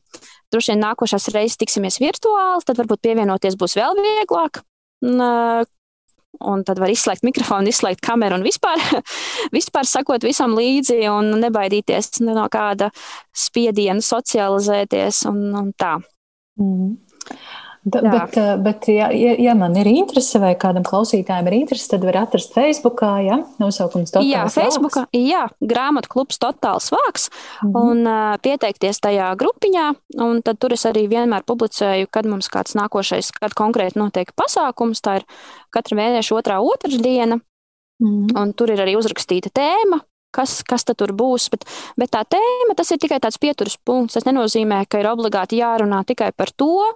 [0.53, 4.61] droši vien nākošās reizes tiksimies virtuāli, tad varbūt pievienoties būs vēl vieglāk.
[5.05, 5.71] Un, uh,
[6.43, 8.81] Un tad var izslēgt mikrofonu, izslēgt kameru un vispār,
[9.55, 12.89] vispār sakot visam līdzi un nebaidīties no kāda
[13.31, 15.93] spiediena, socializēties un, un tā.
[16.59, 16.97] Mm.
[17.85, 21.91] Da, bet, eh, bet ja, ja, ja man ir interese vai kādam klausītājam ir interese,
[21.91, 23.37] tad var atrast Facebookā, ja?
[23.61, 25.19] Nosaukums Totāls jā, Facebookā, vāks.
[25.21, 27.29] Jā, grāmatu klubs Totāls vāks.
[27.29, 27.83] Mm -hmm.
[27.83, 29.85] un uh, pieteikties tajā grupiņā,
[30.17, 35.05] un tad tur es arī vienmēr publicēju, kad mums kāds nākošais, kad konkrēti notiek pasākums,
[35.05, 35.23] tā ir
[35.69, 37.37] katra mēneša otrā otrdiena,
[38.01, 40.01] mm un tur ir arī uzrakstīta tēma,
[40.35, 41.49] kas, kas tur būs.
[41.53, 41.65] Bet,
[41.99, 44.17] bet tā tēma tas ir tikai tāds pieturas punkts.
[44.17, 46.91] Tas nenozīmē, ka ir obligāti jārunā tikai par to.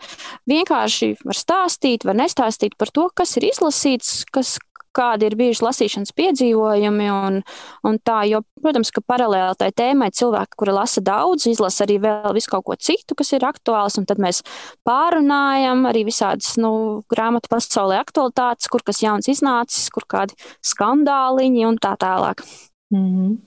[0.50, 4.58] Vienkārši var stāstīt, var nestāstīt par to, kas ir izlasīts, kas,
[4.96, 7.10] kādi ir bijuši lasīšanas piedzīvojumi.
[7.14, 7.42] Un,
[7.88, 12.34] un tā, jo, protams, ka paralēli tai tēmai cilvēki, kuri lasa daudz, izlasa arī vēl
[12.38, 14.00] visu kaut ko citu, kas ir aktuāls.
[14.10, 14.42] Tad mēs
[14.88, 16.72] pārunājam arī visādas nu,
[17.12, 22.46] grāmatu pasaulē aktualitātes, kur kas jauns iznācis, kur kādi skandāliņi un tā tālāk.
[22.92, 23.38] Mm -hmm.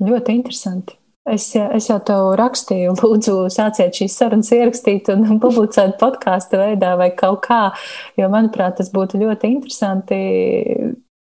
[0.00, 0.98] Ļoti interesanti.
[1.24, 7.10] Es, es jau tev rakstīju, lūdzu, sāciet šīs sarunas ierakstīt un publicēt podkāstu veidā vai
[7.16, 7.72] kaut kā,
[8.16, 10.20] jo, manuprāt, tas būtu ļoti interesanti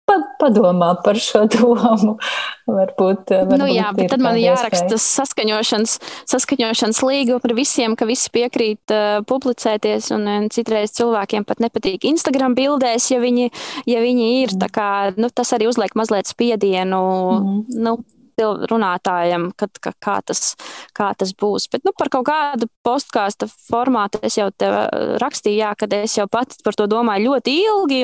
[0.08, 2.16] padomā par šo domu.
[2.64, 5.98] Varbūt, varbūt nu, jā, bet tad man jāraksta saskaņošanas,
[6.30, 10.10] saskaņošanas līguma par visiem, ka visi piekrīt uh, publicēties.
[10.16, 13.50] Un, un citreiz cilvēkiem pat nepatīk Instagram bildēs, ja viņi,
[13.90, 14.56] ja viņi ir.
[14.56, 14.72] Mm.
[14.74, 14.90] Kā,
[15.20, 17.00] nu, tas arī uzliek mazliet spiedienu.
[17.38, 17.60] Mm.
[17.84, 17.98] Nu,
[18.42, 20.54] runātājam, kad, ka, kā, tas,
[20.96, 21.68] kā tas būs.
[21.72, 26.16] Bet nu, par kaut kādu postkāstu formātu es jau te uh, rakstīju, jā, kad es
[26.18, 28.02] jau pati par to domāju ļoti ilgi.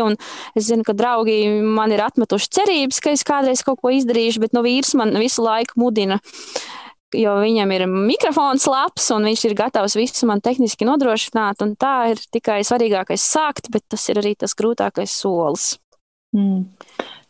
[0.58, 4.56] Es zinu, ka draugi man ir atmetuši cerības, ka es kādreiz kaut ko izdarīšu, bet
[4.56, 6.20] nu, vīrs man visu laiku mudina.
[7.16, 11.64] Jo viņam ir mikrofons labs, un viņš ir gatavs visu man tehniski nodrošināt.
[11.80, 15.72] Tā ir tikai svarīgākais sākt, bet tas ir arī tas grūtākais solis.
[16.36, 16.68] Mm.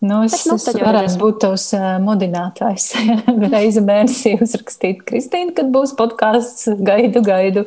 [0.00, 2.86] Nu, es, Bet, nu, es varētu būt tavs uh, modinātājs.
[3.52, 6.70] Reizi mēnesī uzrakstīt Kristīnu, kad būs podkāsts.
[6.80, 7.66] Gaidu, gaidu.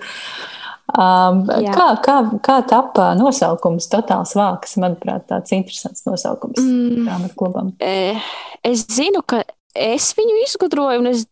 [0.93, 1.71] Um, Jā.
[1.77, 4.73] kā, kā, kā tapā nosaukums Totāls Vāks?
[4.81, 7.05] Manuprāt, tāds interesants nosaukums mm.
[7.05, 7.69] grāmatu klubam.
[7.79, 9.43] Es zinu, ka
[9.77, 11.27] es viņu izgudroju, un es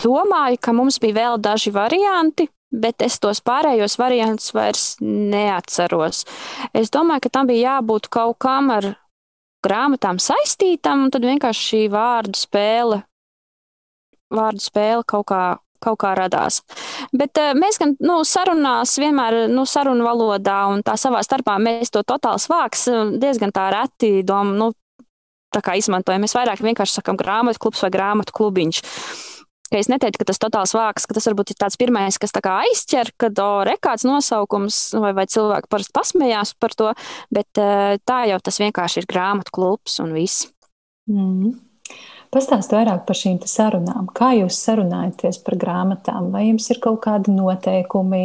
[0.00, 6.24] domāju, ka mums bija vēl daži varianti, bet es tos pārējos variantus vairs neatceros.
[6.76, 8.94] Es domāju, ka tam bija jābūt kaut kam ar
[9.64, 13.02] grāmatām saistītam, un tad vienkārši šī vārdu spēle,
[14.34, 15.42] vārdu spēle kaut kā,
[15.82, 16.60] kaut kā radās.
[17.12, 21.94] Bet uh, mēs gan nu, sarunās vienmēr nu, sarunu valodā un tā savā starpā mēs
[21.94, 24.72] to totāls vāks eh, diezgan tā reti dom, nu,
[25.54, 26.22] tā kā izmantojam.
[26.24, 28.82] Mēs vairāk vienkārši sakam grāmatu klubs vai grāmatu klubiņš.
[29.70, 32.42] Ka es neteiktu, ka tas totāls vāks, ka tas varbūt ir tāds pirmais, kas tā
[32.44, 36.92] kā aizķer, kad re kāds nosaukums vai, vai cilvēki parasti pasmējās par to,
[37.34, 37.48] bet
[38.08, 40.48] tā jau tas vienkārši ir grāmatu klubs un viss.
[41.08, 41.56] Mm.
[42.28, 44.10] Pastāstiet vairāk par šīm sarunām.
[44.12, 46.28] Kā jūs sarunājaties par grāmatām?
[46.34, 48.24] Vai jums ir kaut kādi noteikumi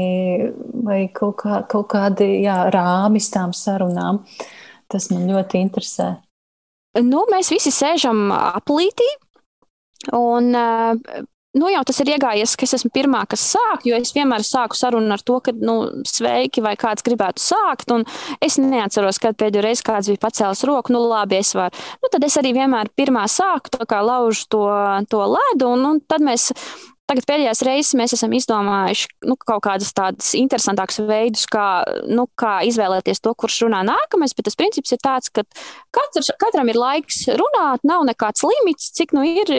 [0.84, 4.20] vai kaut, kā, kaut kādi jā, rāmis tām sarunām?
[4.92, 6.10] Tas man ļoti interesē.
[7.00, 9.08] Nu, mēs visi sēžam aplītī
[10.14, 10.52] un
[11.58, 14.78] nu, jau tas ir iegājies, ka es esmu pirmā, kas sāk, jo es vienmēr sāku
[14.78, 15.76] sarunu ar to, ka, nu,
[16.08, 17.94] sveiki, vai kāds gribētu sākt,
[18.44, 21.78] es neatceros, kad pēdējo reizi kāds bija pacēlis roku, nu, labi, es varu.
[22.02, 24.66] Nu, tad es arī vienmēr pirmā sāku, tā kā laužu to,
[25.12, 26.52] to ledu, un, un tad mēs
[27.14, 32.56] Tagad pēdējās reizes mēs esam izdomājuši nu, kaut kādus tādus interesantākus veidus, kā, nu, kā
[32.66, 34.34] izvēlēties to, kurš runā nākamais.
[34.34, 35.44] Bet tas princips ir tāds, ka
[35.94, 39.54] katrs, katram ir laiks runāt, nav nekāds limits, cik nu ir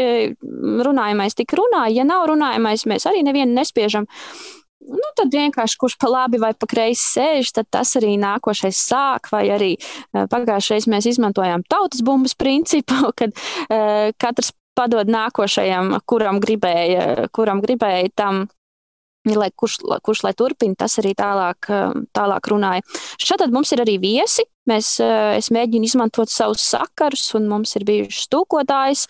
[0.89, 1.85] runājamais, tik runā.
[1.95, 4.11] Ja nav runājamais, mēs arī nevienu nespiežam.
[4.83, 9.31] Nu, tad vienkārši kurš pa labi vai pa kreisi sēž, tad tas arī nākošais sāk.
[9.31, 9.71] Vai arī
[10.11, 18.13] pagājušajā mēs izmantojām tautas bumbas principu, kad uh, katrs padod nākošajam, kuram gribēja, kuram gribēja
[18.17, 18.47] tam.
[19.25, 21.71] Lai kurš, kurš lai turpina, tas arī tālāk,
[22.13, 22.83] tālāk runāja.
[23.17, 24.45] Šeit mums ir arī viesi.
[24.69, 29.07] Mēs, es mēģinu izmantot savus sakarus, un mums ir bijušas tūkotājs.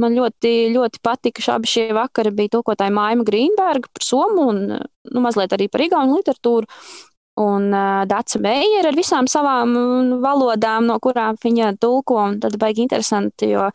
[0.00, 4.64] Man ļoti, ļoti patika, ka abi šie vakari bija tūkotāja Maima Grīnberga par somu un
[4.72, 6.80] nu, mazliet arī par igauņu literatūru.
[7.38, 9.76] Un uh, Dāca Meija ar visām savām
[10.24, 12.24] valodām, no kurām viņa tulko.
[12.42, 13.68] Tad baigi interesanti, jo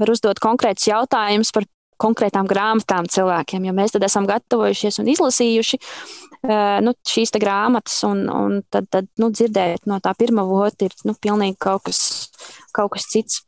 [0.00, 1.66] var uzdot konkrētus jautājumus par
[2.00, 8.24] konkrētām grāmatām cilvēkiem, jo mēs tad esam gatavojušies un izlasījuši uh, nu, šīs grāmatas, un,
[8.28, 12.00] un tad, tad nu, dzirdēt no tā pirmā vota ir nu, pilnīgi kaut kas,
[12.74, 13.42] kaut kas cits.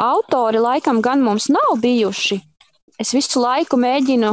[0.00, 2.40] Autori laikam gan mums nav bijuši.
[3.00, 4.32] Es visu laiku mēģinu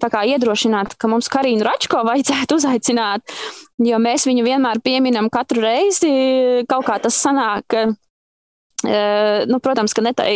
[0.00, 3.22] iedrošināt, ka mums Karinu Račko vajadzētu uzaicināt,
[3.78, 6.64] jo mēs viņu vienmēr pieminam katru reizi.
[6.68, 7.76] Kaut kā tas sanāk,
[8.82, 10.32] Nu, protams, ka ne tai,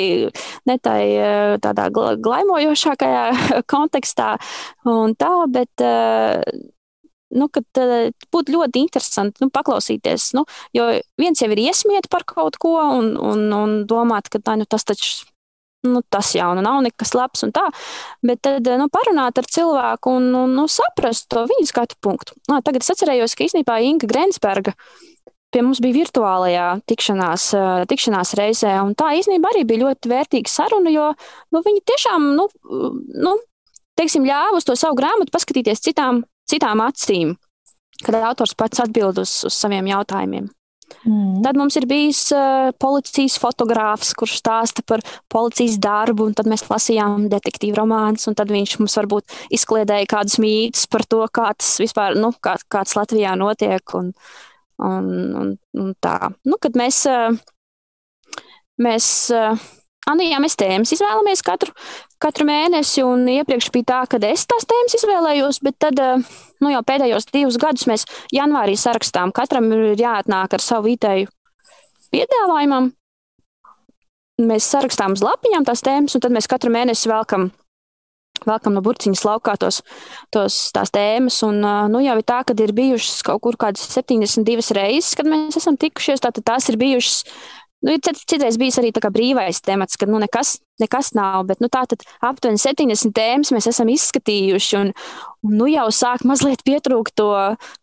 [0.69, 1.03] ne tai
[1.65, 3.25] tādā glaimojošākajā
[3.73, 4.35] kontekstā,
[4.85, 5.85] tā, bet
[7.35, 7.49] nu,
[8.35, 10.33] būtu ļoti interesanti nu, paklausīties.
[10.39, 10.45] Nu,
[10.77, 10.89] jo
[11.21, 14.87] viens jau ir iesmiet par kaut ko un, un, un domāt, ka tā, nu, tas
[14.89, 15.31] taču.
[15.85, 17.67] Nu, tas jau nu, nav nekas labs, un tā.
[18.25, 22.39] Bet tad nu, parunāt ar cilvēku un, un nu, saprast to viņa skatu punktu.
[22.49, 25.14] Nā, tagad es atcerējos, ka īstenībā Inga Grensberga uh,
[25.55, 27.49] pie mums bija virtuālajā tikšanās,
[27.91, 28.75] tikšanās reizē.
[28.99, 31.11] Tā īstenībā arī bija ļoti vērtīga saruna, jo
[31.55, 32.49] nu, viņi tiešām nu,
[33.29, 33.37] nu,
[33.99, 37.37] teiksim, ļāva uz to savu grāmatu paskatīties citām, citām acīm,
[38.03, 40.51] kad autors pats atbild uz, uz saviem jautājumiem.
[41.05, 41.41] Mm.
[41.45, 45.03] Tad mums ir bijis uh, policijas fotogrāfs, kurš stāsta par
[45.33, 50.37] policijas darbu, un tad mēs lasījām detektīvu romānus, un tad viņš mums varbūt izkliedēja kādus
[50.45, 53.97] mītus par to, kā tas vispār, nu, kā, kāds Latvijā notiek.
[53.97, 55.07] Un, uh, Un,
[55.39, 57.05] un, un tā, nu, kad mēs,
[58.83, 61.71] mēs, nu, jā, mēs tēmas izvēlamies katru,
[62.19, 66.03] katru mēnesi, un iepriekš bija tā, ka es tās tēmas izvēlējos, bet tad,
[66.59, 69.31] nu, jau pēdējos divus gadus mēs janvārī sarakstām.
[69.37, 71.31] Katram ir jāatnāk ar savu ideju
[72.11, 72.91] piedāvājumam.
[74.43, 77.53] Mēs sarakstām uz lapiņām tās tēmas, un tad mēs katru mēnesi velkam
[78.49, 79.81] velkam no burciņas laukā tos,
[80.35, 81.41] tos tās tēmas.
[81.47, 81.61] Un,
[81.93, 85.79] nu, jau ir tā, ka ir bijušas kaut kur kādas 72 reizes, kad mēs esam
[85.81, 86.25] tikušies.
[86.25, 87.23] Tātad tās ir bijušas.
[87.85, 91.43] Nu, ir citreiz bijis arī brīvais temats, kad nu, nekas, nekas nav.
[91.51, 94.79] Bet nu, tā tad aptuveni 70 tēmas mēs esam izskatījuši.
[94.79, 94.93] Un,
[95.45, 97.29] un nu, jau sāk mazliet pietrūkt to,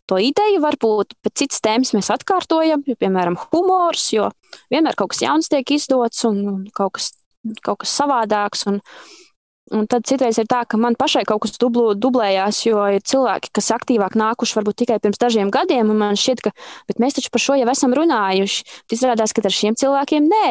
[0.09, 1.13] to ideju, varbūt.
[1.21, 4.31] Bet citas tēmas mēs atkārtojam, jo, piemēram, humors, jo
[4.73, 7.11] vienmēr kaut kas jauns tiek izdots un, un kaut, kas,
[7.61, 8.65] kaut kas savādāks.
[8.73, 8.81] Un,
[9.71, 13.53] Un tad citreiz ir tā, ka man pašai kaut kas dublu, dublējās, jo ir cilvēki,
[13.55, 17.43] kas aktīvāk nākuši varbūt tikai pirms dažiem gadiem, un man šķiet, ka mēs taču par
[17.43, 18.65] šo jau esam runājuši.
[18.83, 20.47] Tad izrādās, ka ar šiem cilvēkiem nē.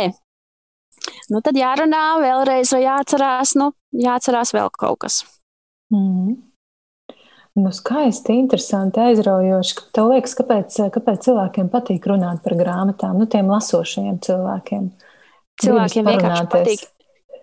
[1.32, 5.18] Nu, tad jārunā vēlreiz, vai jāatcerās, nu, jāatcerās vēl kaut kas.
[5.92, 6.38] Mm.
[7.60, 9.90] Nu, skaisti, interesanti, aizraujoši.
[9.96, 14.88] Tev liekas, kāpēc, kāpēc cilvēkiem patīk runāt par grāmatām, nu, tiem lasošajiem cilvēkiem?
[15.60, 16.88] Cilvēkiem vienkārši patīk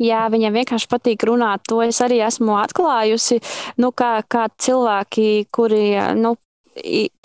[0.04, 1.64] Jā, viņiem vienkārši patīk runāt.
[1.72, 3.40] To es arī esmu atklājusi.
[3.82, 5.90] Nu, kā, kā cilvēki, kuri,
[6.20, 6.36] nu,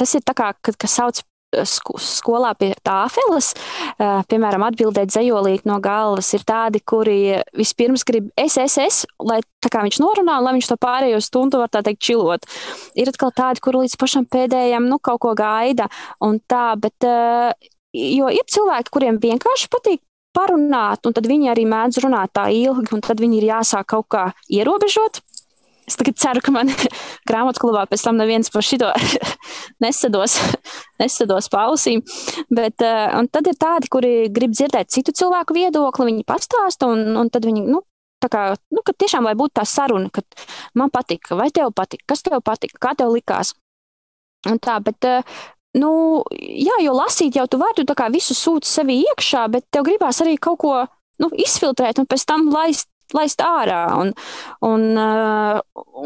[0.00, 1.20] tas ir tā kā, kad, kas sauc
[1.52, 3.52] skolā pie tāfeles,
[4.00, 9.68] piemēram, atbildēt zejolīt no galvas, ir tādi, kuri vispirms grib es, es, es, lai tā
[9.72, 12.48] kā viņš norunā, lai viņš to pārējo stundu var tā teikt čilot.
[12.96, 15.90] Ir atkal tādi, kuri līdz pašam pēdējam, nu, kaut ko gaida
[16.24, 17.04] un tā, bet,
[17.92, 20.00] jo ir cilvēki, kuriem vienkārši patīk
[20.36, 24.08] parunāt, un tad viņi arī mēdz runāt tā ilgi, un tad viņi ir jāsāk kaut
[24.12, 25.22] kā ierobežot.
[25.88, 26.70] Es tagad ceru, ka man
[27.28, 28.90] grāmatu klubā pēc tam neviens par šito
[29.84, 30.38] nesados,
[31.02, 32.04] nesados pausīm.
[32.54, 37.32] Bet, uh, tad ir tādi, kuri grib dzirdēt citu cilvēku viedokli, viņi pastāsta, un, un
[37.34, 37.82] tad viņi, nu,
[38.22, 40.22] tā kā, nu, ka tiešām lai būtu tā saruna, ka
[40.78, 43.56] man patīk, vai tev patīk, kas tev patīk, kā tev likās.
[44.50, 45.06] Un tā, bet,
[45.78, 45.90] nu,
[46.36, 50.36] jā, jo lasīt jau tu vari, tu visu sūti sevi iekšā, bet tev gribās arī
[50.36, 50.74] kaut ko
[51.22, 53.84] nu, izfiltrēt un pēc tam laist, laist ārā.
[54.00, 54.12] Un,
[54.66, 54.88] un,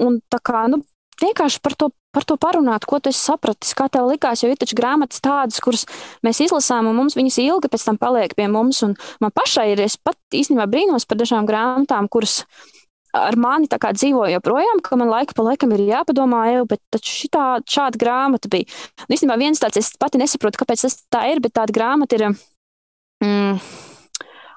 [0.07, 0.83] un tā kā, nu,
[1.23, 4.43] vienkārši par to, par to parunāt, ko tu saprati, kā tev likās.
[4.43, 5.87] Jo ir taču grāmatas tādas, kuras
[6.27, 8.83] mēs izlasām, un mums viņas ilgi pēc tam paliek pie mums.
[9.21, 12.43] Man pašai ir, es pat īstenībā brīnos par dažām grāmatām, kuras
[13.15, 18.01] ar mani dzīvo joprojām, ka man laika pa laikam ir jāpadomā, jau, bet šitā, šāda
[18.01, 18.69] grāmata bija.
[19.07, 22.29] Un, īstenībā viens tāds, es pati nesaprotu, kāpēc tas tā ir, bet tāda grāmata ir.
[23.25, 23.61] Mm,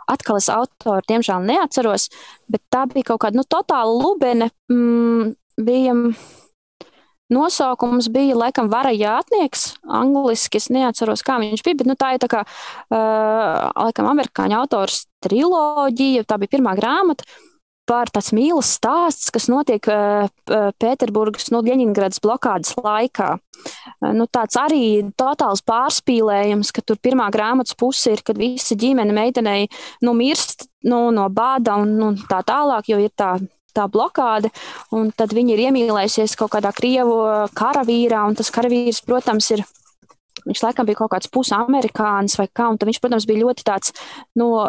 [0.10, 2.08] Atkal es autoru, diemžēl, neatceros,
[2.50, 4.50] bet tā bija kaut kāda nu, totāla lubene.
[4.72, 5.94] Mm, bija
[7.30, 12.24] Nosaukums bija laikam Vara Jātnieks, angliski es neatceros, kā viņš bija, bet nu, tā ir
[12.24, 17.30] tā kā, uh, laikam, amerikāņu autors triloģija, tā bija pirmā grāmata
[17.90, 20.30] par tāds mīlas stāsts, kas notiek uh,
[20.82, 23.32] Pēterburgas, nu, Ļeņingradas blokādes laikā.
[23.36, 24.84] Uh, nu, tāds arī
[25.20, 29.70] totāls pārspīlējums, ka tur pirmā grāmatas puse ir, kad visa ģimene meitenei
[30.06, 33.38] nu, mirst nu, no bāda un, un tā tālāk, jo ir tā
[33.76, 34.50] tā blokāde,
[34.98, 37.20] un tad viņi ir iemīlējušies kaut kādā krievu
[37.58, 39.66] karavīrā, un tas karavīrs, protams, ir.
[40.50, 43.94] Viņš laikam bija kaut kāds pusamerikānis vai kā, un viņš, protams, bija ļoti tāds
[44.40, 44.66] no,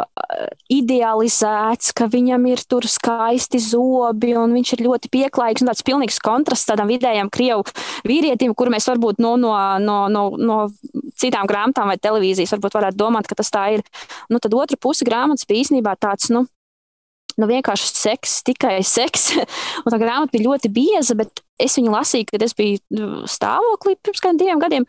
[0.72, 6.20] idealizēts, ka viņam ir tur skaisti zobi, un viņš ir ļoti pieklājīgs, un tāds pilnīgs
[6.24, 7.64] kontrasts tādam vidējam krievu
[8.08, 10.60] vīrietim, kur mēs varbūt no, no, no, no, no
[11.20, 13.84] citām grāmatām vai televīzijas varbūt varētu domāt, ka tas tā ir.
[14.30, 16.44] Nu, tad otra puse grāmatas bija īstenībā tāds, nu,
[17.40, 19.30] nu, vienkārši seks, tikai seks.
[19.84, 23.96] un tā grāmata bija ļoti bieza, bet es viņu lasīju, kad es biju nu, stāvoklī
[24.00, 24.88] pirms kādiem diviem gadiem.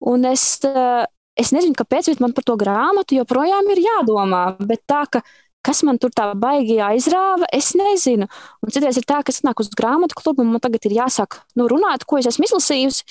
[0.00, 1.04] Un es, eh,
[1.36, 4.56] es nezinu, kāpēc, bet man par to grāmatu joprojām ir jādomā.
[4.66, 5.22] Bet tā, ka
[5.66, 8.28] kas man tur tā baigi aizrāva, es nezinu.
[8.64, 11.40] Un citreiz ir tā, ka es nāku uz grāmatu klubu, un man tagad ir jāsāk
[11.56, 13.04] nu, runāt, ko es esmu izlasījusi.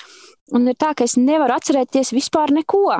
[0.58, 3.00] Un ir tā, ka es nevaru atcerēties vispār neko.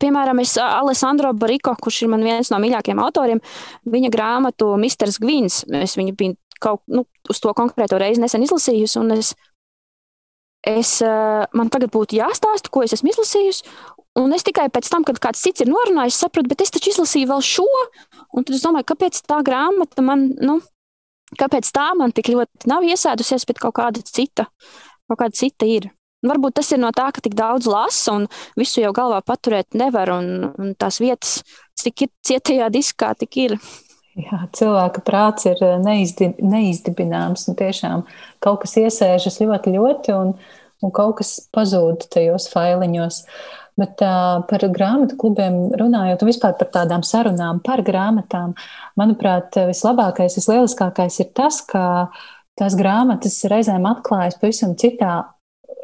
[0.00, 3.42] Piemēram, es Alessandro Bariko, kurš ir viens no mīļākajiem autoriem,
[3.84, 5.60] viņa grāmatu Misters Gvins.
[5.68, 9.34] Es viņu biju kaut nu, uz to konkrēto reizi nesen izlasījusi, un es,
[10.68, 10.98] es,
[11.54, 13.64] man tagad būtu jāstāsta, ko es esmu izlasījusi.
[14.20, 17.32] Un es tikai pēc tam, kad kāds cits ir norunājis, sapratu, bet es taču izlasīju
[17.32, 17.66] vēl šo.
[18.34, 20.60] Un tad es domāju, kāpēc tā grāmata man, nu,
[21.40, 24.46] kāpēc tā man tik ļoti nav iesēdusies, bet kaut kāda cita,
[25.10, 25.90] kaut kāda cita ir.
[26.24, 30.14] Varbūt tas ir no tā, ka tik daudz lasa un visu jau galvā paturēt nevar,
[30.14, 31.42] un, un tās vietas,
[31.76, 33.58] cik ir cietajā diskā, tik ir.
[34.14, 38.04] Jā, cilvēka prāts ir eh, neizdi, neizdibināms, un tiešām
[38.44, 40.30] kaut kas iesēžas ļoti, ļoti, un,
[40.84, 43.24] un kaut kas pazūd tajos failiņos.
[43.74, 48.52] Bet uh, par grāmatu klubiem runājot, un vispār par tādām sarunām par grāmatām,
[48.94, 51.82] manuprāt, vislabākais, vislieliskākais ir tas, ka
[52.54, 55.16] tās grāmatas reizēm atklājas pavisam citā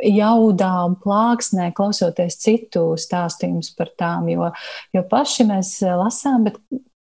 [0.06, 4.52] jaudā un plāksnē, klausoties citu stāstījumus par tām, jo,
[4.94, 6.62] jo paši mēs lasām, bet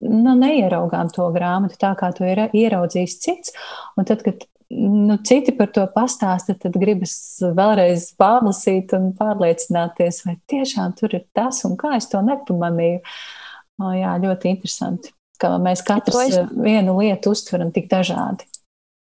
[0.10, 3.54] nu, neieraugām to grāmatu tā, kā to ir ieraudzījis cits.
[3.98, 10.38] Un tad, kad nu, citi par to pastāsta, tad gribas vēlreiz pārlasīt un pārliecināties, vai
[10.52, 13.04] tiešām tur ir tas un kā es to nepamanīju.
[13.82, 18.46] O, jā, ļoti interesanti, ka mēs katrs vienu lietu uztveram tik dažādi.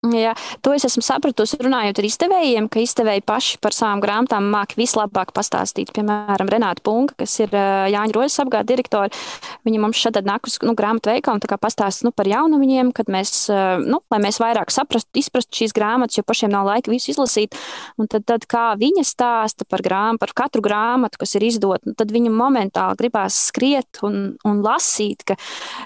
[0.04, 4.76] Jā, to es esmu sapratusi, runājot ar izdevējiem, ka izdevēji paši par savām grāmatām māki
[4.82, 5.94] vislabāk pastāstīt.
[5.96, 9.16] Piemēram, Renāta Punga, kas ir Jāņa Rozes apgāde direktori,
[9.64, 13.46] viņa mums šeit nāk uz nu, grāmatu veikalu un pastāsta nu, par jaunumiem, kad mēs,
[13.86, 17.56] nu, lai mēs vairāk saprastu, izprastu šīs grāmatas, jo pašiem nav laika visu izlasīt.
[17.96, 21.96] Un tad, tad kā viņa stāsta par, grām, par katru grāmatu, kas ir izdota, nu,
[21.96, 25.40] tad viņam momentāli gribās skriet un, un lasīt, ka,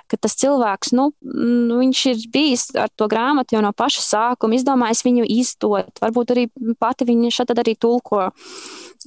[0.10, 5.04] ka tas cilvēks, nu, viņš ir bijis ar to grāmatu jau no paša sākuma izdomājis
[5.06, 6.02] viņu izdot.
[6.04, 6.48] Varbūt arī
[6.80, 8.28] pati viņa šeit arī tulko.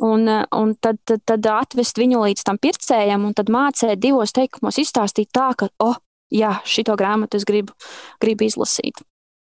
[0.06, 4.78] Un, un tad, tad, tad atvest viņu līdz tam pircējam, un tad mācīt divos teikumos
[4.80, 5.98] izstāstīt tā, ka, oh,
[6.32, 7.74] jā, šito grāmatu es gribu,
[8.22, 9.02] gribu izlasīt.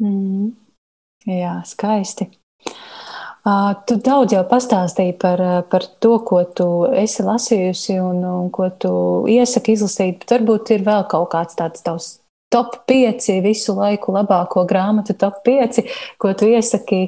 [0.01, 0.53] Mm.
[1.29, 2.31] Jā, skaisti.
[3.41, 8.69] Uh, tu daudz jau pastāstīji par, par to, ko tu esi lasījusi un, un ko
[8.81, 8.91] tu
[9.29, 12.11] iesaki izlasīt, bet varbūt ir vēl kaut kāds tāds tavs
[12.51, 15.85] top 5 visu laiku labāko grāmatu, top 5,
[16.21, 17.05] ko tu iesaki,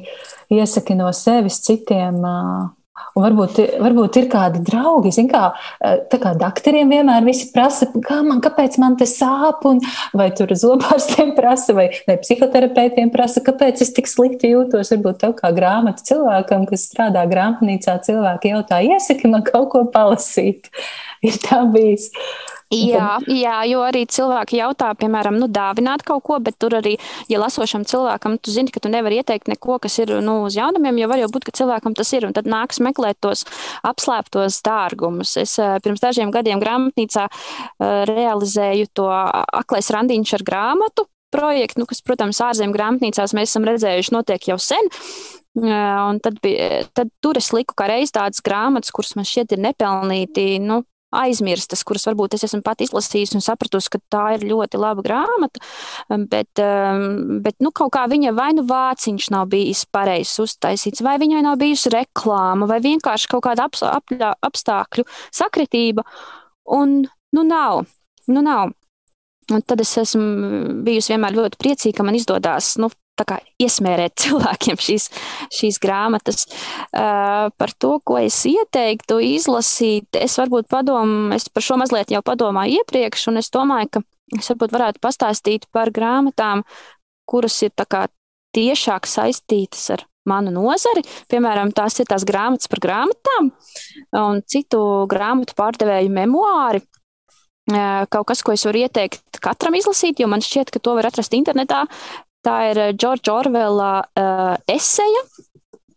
[0.53, 2.23] iesaki no sevis citiem
[3.13, 5.41] Un varbūt, varbūt ir kādi draugi, kā,
[5.85, 9.81] eh, tā kā doktoriem vienmēr visi prasa, kā man, kāpēc man te sāp, un
[10.13, 14.93] vai tur zobārstiem prasa, vai ne, psihoterapeitiem prasa, kāpēc es tik slikti jūtos.
[14.95, 20.73] Varbūt tev kā grāmatu cilvēkam, kas strādā grāmatnīcā, cilvēki jautā, iesaki man kaut ko palasīt.
[21.27, 22.09] Ir tā bijis.
[22.73, 26.95] Jā, jā, jo arī cilvēki jautā, piemēram, nu, dāvināt kaut ko, bet tur arī,
[27.31, 31.01] ja lasošam cilvēkam, tu zini, ka tu nevari ieteikt neko, kas ir nu, uz jaunumiem,
[31.03, 33.45] jo var jau būt, ka cilvēkam tas ir, un tad nāks meklēt tos
[33.85, 35.35] apslēptos dārgumus.
[35.41, 41.89] Es eh, pirms dažiem gadiem grāmatnīcā eh, realizēju to aklais randiņš ar grāmatu projektu, nu,
[41.89, 44.91] kas, protams, ārzemju grāmatnīcās mēs esam redzējuši notiek jau sen.
[45.53, 49.53] Eh, un tad, bija, tad tur es liku kā reiz tādas grāmatas, kuras man šķiet
[49.53, 50.81] ir nepelnīti nu,
[51.21, 55.61] aizmirstas, kuras varbūt es esmu pat izlasījusi un sapratusi, ka tā ir ļoti laba grāmata,
[56.31, 61.17] bet, um, bet nu, kaut kā viņa vai nu vāciņš nav bijis pareizs uztaisīts, vai
[61.21, 64.15] viņai nav bijusi reklāma, vai vienkārši kaut kāda ap, ap,
[64.49, 66.05] apstākļu sakritība.
[66.73, 67.03] Un
[67.33, 67.85] nu nav.
[68.27, 68.71] Nu, nav.
[69.51, 72.87] Un tad es esmu bijusi vienmēr ļoti priecīga, ka man izdodas nu,
[73.21, 75.09] kā, iesmērēt cilvēkiem šīs,
[75.53, 76.47] šīs grāmatas.
[76.89, 82.23] Uh, par to, ko es ieteiktu izlasīt, es varbūt padomu, es par šo mazliet jau
[82.25, 84.03] padomāju iepriekš, un es domāju, ka
[84.39, 86.65] es varbūt varētu pastāstīt par grāmatām,
[87.29, 88.07] kuras ir kā,
[88.53, 91.03] tiešāk saistītas ar manu nozari.
[91.31, 93.51] Piemēram, tās ir tās grāmatas par grāmatām
[94.19, 94.79] un citu
[95.11, 96.83] grāmatu pārdevēju memoāri.
[98.11, 101.35] Kaut kas, ko es varu ieteikt katram izlasīt, jo man šķiet, ka to var atrast
[101.35, 101.85] internetā.
[102.43, 105.25] Tā ir Džordža eh, Orvela uh, eseja.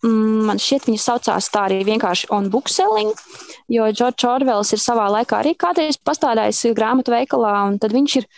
[0.05, 3.17] Mm, man šķiet, viņa saucās tā arī vienkārši on bookselling,
[3.73, 8.29] jo Džordžs Orvels ir savā laikā arī kādreiz pastādājis grāmatu veikalā, un tad viņš ir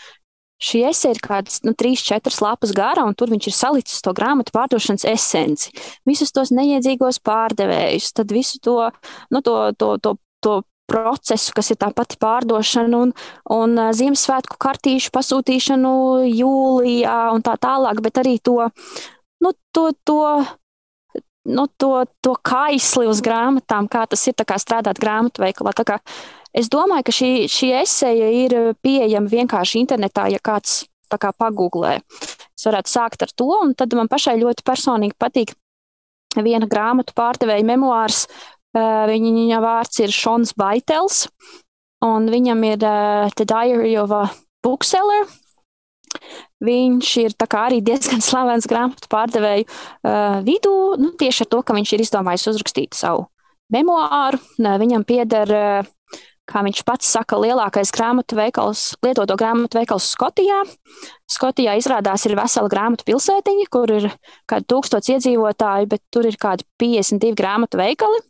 [0.58, 4.10] Šī esē ir kādas nu, trīs, četras lapas gara, un tur viņš ir salicis to
[4.10, 5.70] grāmatu pārdošanas esenci.
[6.08, 8.74] Visus tos neiedzīgos pārdevējus, tad visu to,
[9.30, 10.56] nu, to, to, to, to
[10.88, 13.12] procesu, kas ir tā pati pārdošana un,
[13.54, 15.92] un Ziemassvētku kartīšu pasūtīšanu
[16.30, 18.70] jūlijā un tā tālāk, bet arī to,
[19.44, 20.18] nu, to, to,
[21.52, 21.92] nu, to,
[22.24, 26.00] to kaisli uz grāmatām, kā tas ir strādāt grāmatu veikalā.
[26.56, 30.86] Es domāju, ka šī, šī eseja ir pieejama vienkārši internetā, ja kāds
[31.16, 31.98] kā pagūglē.
[32.58, 35.54] Es varētu sākt ar to, un tad man pašai ļoti personīgi patīk
[36.36, 38.26] viena grāmatu pārdevēja memoārs
[38.76, 41.26] Viņa vārds ir Šons Baitels,
[42.04, 44.26] un viņam ir The Diary of a
[44.64, 45.26] Bookseller.
[46.64, 51.92] Viņš ir arī diezgan slavens grāmatu pārdevēju uh, vidū, nu, tieši ar to, ka viņš
[51.94, 53.28] ir izdomājis uzrakstīt savu
[53.72, 54.40] memoāru.
[54.58, 55.90] Viņam pieder, uh,
[56.48, 60.62] kā viņš pats saka, lielākais grāmatu veikals, lietoto grāmatu veikals Skotijā.
[61.28, 64.08] Skotijā izrādās ir vesela grāmatu pilsētiņa, kur ir
[64.48, 68.22] kādi tūkstoši iedzīvotāji, bet tur ir kādi 52 grāmatu veikali.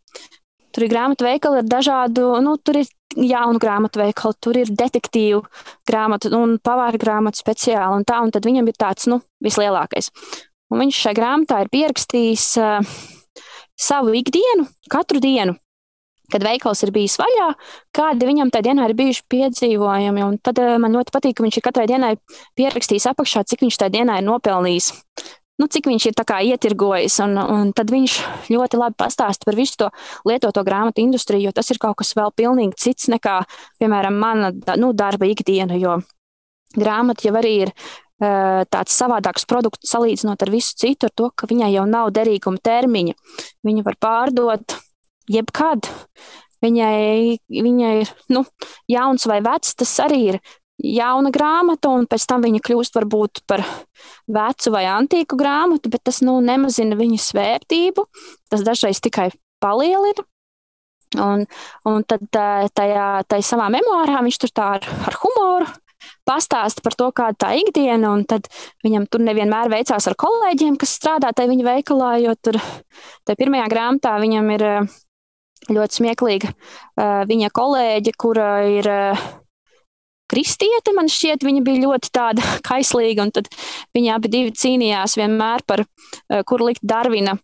[0.74, 5.40] Tur ir grāmatu veikali ar dažādu, nu, tur ir jaunu grāmatu veikalu, tur ir detektīvu
[5.88, 10.10] grāmatu un pavāra grāmatu speciāli un tā, un tad viņam ir tāds, nu, vislielākais.
[10.68, 12.92] Un viņš šai grāmatā ir pierakstījis uh,
[13.78, 15.56] savu ikdienu, katru dienu,
[16.32, 17.48] kad veikals ir bijis vaļā,
[17.96, 20.24] kādi viņam tajā dienā ir bijuši piedzīvojumi.
[20.26, 22.14] Un tad uh, man ļoti patīk, ka viņš ir katrai dienai
[22.58, 24.92] pierakstījis apakšā, cik viņš tajā dienā ir nopelnījis
[25.58, 26.14] nu, cik viņš ir
[26.52, 27.18] ietirgojis.
[27.24, 28.18] Un, un tad viņš
[28.52, 29.90] ļoti labi pastāsta par visu to
[30.28, 33.40] lietoto grāmatu industriju, jo tas ir kaut kas vēl pilnīgi cits nekā,
[33.80, 35.78] piemēram, mana nu, darba ikdiena.
[35.78, 35.98] Jo
[36.76, 41.50] grāmata jau arī ir uh, tāds savādāks produkts salīdzinot ar visu citu, ar to, ka
[41.50, 43.16] viņai jau nav derīguma termiņa.
[43.66, 44.78] Viņu var pārdot
[45.32, 45.88] jebkad.
[46.64, 48.42] Viņai, viņai ir nu,
[48.90, 50.40] jauns vai vecs, tas arī ir
[50.78, 53.62] jauna grāmata, un pēc tam viņa kļūst varbūt par
[54.30, 58.06] vecu vai antīku grāmatu, bet tas nu, nemazina viņas vērtību.
[58.50, 59.30] Tas dažreiz tikai
[59.62, 60.26] palielina.
[61.18, 61.46] Un,
[61.88, 65.70] un tad tajā, tajā savā memoārā viņš tur tā ar, ar humoru
[66.28, 68.48] pastāsta par to, kāda tā ikdiena, un tad
[68.84, 72.60] viņam tur nevienmēr veicās ar kolēģiem, kas strādā tajā viņa veikalā, jo tur
[73.26, 74.66] tajā pirmajā grāmatā viņam ir
[75.66, 76.52] ļoti smieklīga.
[77.28, 78.88] Viņa kolēģe, kura ir
[80.28, 83.50] kristiete, man šķiet, viņa bija ļoti tāda kaislīga, un tad
[83.96, 87.38] viņi abi divi cīnījās vienmēr par, eh, kur likt Darvina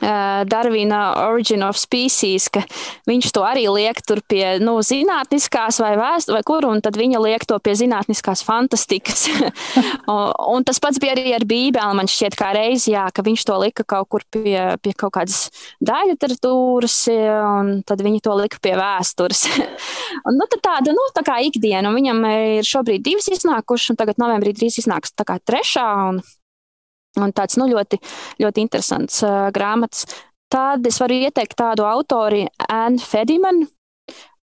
[0.00, 2.64] Darvina Origin of Species, ka
[3.08, 7.20] viņš to arī liek tur pie nu, zinātniskās vai vēstures, vai kur, un tad viņa
[7.22, 9.26] liek to pie zinātniskās fantastikas.
[10.14, 11.98] un, un tas pats bija arī ar Bībeli.
[11.98, 15.48] Man šķiet, kā reiz, jā, ka viņš to lika kaut kur pie, pie kaut kādas
[15.84, 19.44] daļu literatūras, un tad viņi to lika pie vēstures.
[20.26, 24.22] un, nu, tāda, nu, tā kā ikdiena, un viņam ir šobrīd divas iznākušas, un tagad
[24.22, 25.90] novembrī drīz iznāks tā kā trešā.
[26.10, 26.24] Un,
[27.20, 28.00] Un tāds nu, ļoti,
[28.42, 30.06] ļoti interesants uh, grāmatas.
[30.50, 33.64] tad es varu ieteikt tādu autori, Anne Fediman.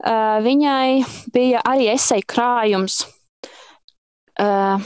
[0.06, 3.04] Uh, viņai bija arī esēja krājums.
[4.36, 4.82] Uh,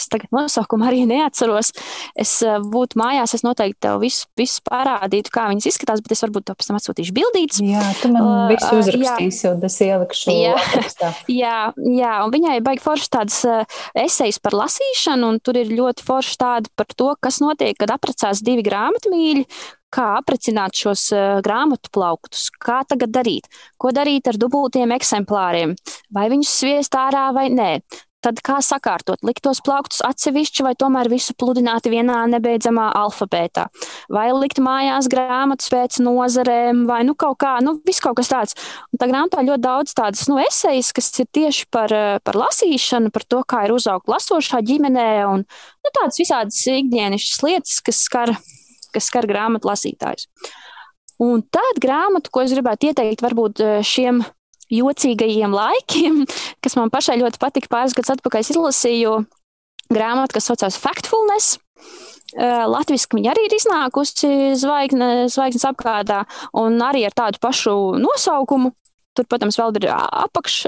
[0.00, 1.72] es tagad nosaukumu arī neatceros.
[2.18, 6.24] Es uh, būtu mājās, es noteikti tev visu, visu parādītu, kā viņas izskatās, bet es
[6.26, 7.62] varbūt to pēc tam atsūtīšu bildītas.
[7.64, 10.36] Jā, tu man uh, visu uzrakstīsi, uh, un es ielikšu.
[10.36, 10.54] Jā,
[11.42, 11.58] jā,
[12.00, 16.40] jā, un viņai baigi forši tādas uh, esejas par lasīšanu, un tur ir ļoti forši
[16.40, 19.46] tādi par to, kas notiek, kad apprecās divi grāmatmīļi,
[19.90, 25.74] kā aprecināt šos uh, grāmatu plauktus, kā tagad darīt, ko darīt ar dubultiem eksemplāriem,
[26.14, 27.72] vai viņus sviest ārā vai nē.
[28.20, 33.66] Tad kā sakārtot, likt tos plauktus atsevišķi vai tomēr visu pludināt vienā nebeidzamā alfabētā,
[34.12, 38.56] vai likt mājās grāmatas pēc nozarēm, vai nu kaut kā, nu viss kaut kas tāds.
[38.92, 41.94] Un tā grāmatā ļoti daudz tādas, nu, esejas, kas ir tieši par,
[42.26, 47.78] par lasīšanu, par to, kā ir uzaugt lasošā ģimenē un, nu, tādas visādas ikdienišķas lietas,
[47.88, 48.36] kas skar
[48.94, 50.28] kas skar grāmatu lasītājus.
[51.20, 54.22] Un tad grāmatu, ko es gribētu ieteikt, varbūt eh, šiem
[54.74, 56.22] jocīgajiem laikiem,
[56.64, 59.16] kas man pašai ļoti patika pāris gadus atpakaļ, izlasīju
[59.90, 61.58] grāmatu, kas saucās Factfulness.
[62.30, 66.22] Eh, Latvijas viņa arī ir iznākusi zvaigzne, zvaigznes apkārtā,
[66.54, 68.74] un arī ar tādu pašu nosaukumu.
[69.18, 70.60] Tur, protams, vēl ir apakš,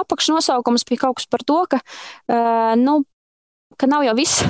[0.00, 1.78] apakšnosaukums, bija kaut kas par to, ka,
[2.74, 2.96] nu,
[3.78, 4.42] ka nav jau viss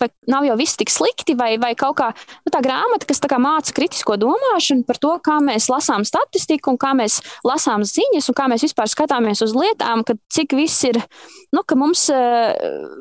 [0.00, 3.38] vai nav jau viss tik slikti, vai, vai kaut kā nu, tā grāmata, kas tā
[3.42, 8.38] māca kritisko domāšanu par to, kā mēs lasām statistiku un kā mēs lasām ziņas un
[8.38, 11.00] kā mēs vispār skatāmies uz lietām, ka cik viss ir,
[11.54, 12.52] nu, ka mums uh,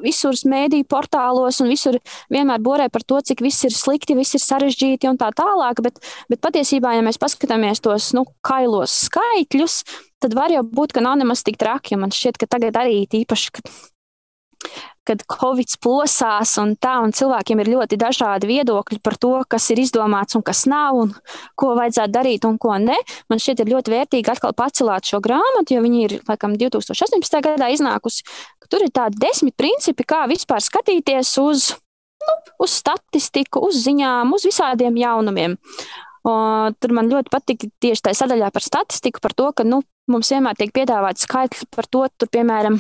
[0.04, 1.98] visur mēdīju portālos un visur
[2.34, 6.00] vienmēr borē par to, cik viss ir slikti, viss ir sarežģīti un tā tālāk, bet,
[6.32, 9.82] bet patiesībā, ja mēs paskatāmies tos, nu, kailos skaitļus,
[10.22, 11.98] tad var jau būt, ka nav nemaz tik traki.
[12.00, 13.72] Man šķiet, ka tagad arī īpaši, kad
[15.12, 19.82] kad Covid plosās un tā, un cilvēkiem ir ļoti dažādi viedokļi par to, kas ir
[19.84, 21.14] izdomāts un kas nav, un
[21.60, 22.98] ko vajadzētu darīt un ko ne.
[23.32, 27.42] Man šķiet, ir ļoti vērtīgi atkal pacelāt šo grāmatu, jo viņi ir, laikam, 2018.
[27.44, 28.24] gadā iznākusi.
[28.72, 31.74] Tur ir tādi desmit principi, kā vispār skatīties uz,
[32.24, 35.58] nu, uz statistiku, uz ziņām, uz visādiem jaunumiem.
[36.22, 36.34] O,
[36.78, 40.58] tur man ļoti patīk tieši tā sadaļā par statistiku, par to, ka nu, mums vienmēr
[40.60, 42.78] tiek piedāvāti skaitļi par to, tur, piemēram,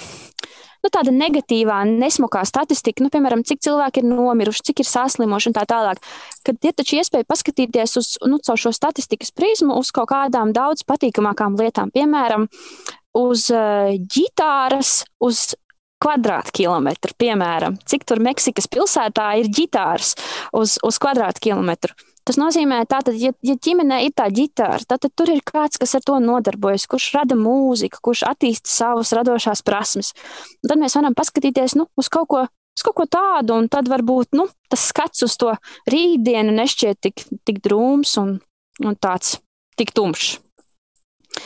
[0.82, 5.58] nu, tāda negatīvā, nesmukā statistika, nu, piemēram, cik cilvēki ir nomiruši, cik ir saslimuši un
[5.58, 6.02] tā tālāk.
[6.48, 11.60] Kad ir taču iespēja paskatīties uz nu, šo statistikas prizmu, uz kaut kādām daudz patīkamākām
[11.62, 12.48] lietām, piemēram,
[13.18, 15.52] uz uh, ģitāras, uz
[16.02, 20.16] kvadrātkilometru, piemēram, cik tur Meksikas pilsētā ir ģitāras
[20.58, 21.94] uz, uz kvadrātkilometru.
[22.28, 25.96] Tas nozīmē, ka, ja, ja ģimenē ir tā ģitāra, tad, tad tur ir kāds, kas
[25.98, 30.14] ar to nodarbojas, kurš rada mūziku, kurš attīsta savas radošās prasmes.
[30.62, 33.90] Un tad mēs varam paskatīties nu, uz, kaut ko, uz kaut ko tādu, un tad
[33.90, 35.56] varbūt nu, tas skats uz to
[35.90, 38.38] rītdienu nešķiet tik, tik drūms un,
[38.86, 39.40] un tāds
[39.80, 40.38] tik tumšs.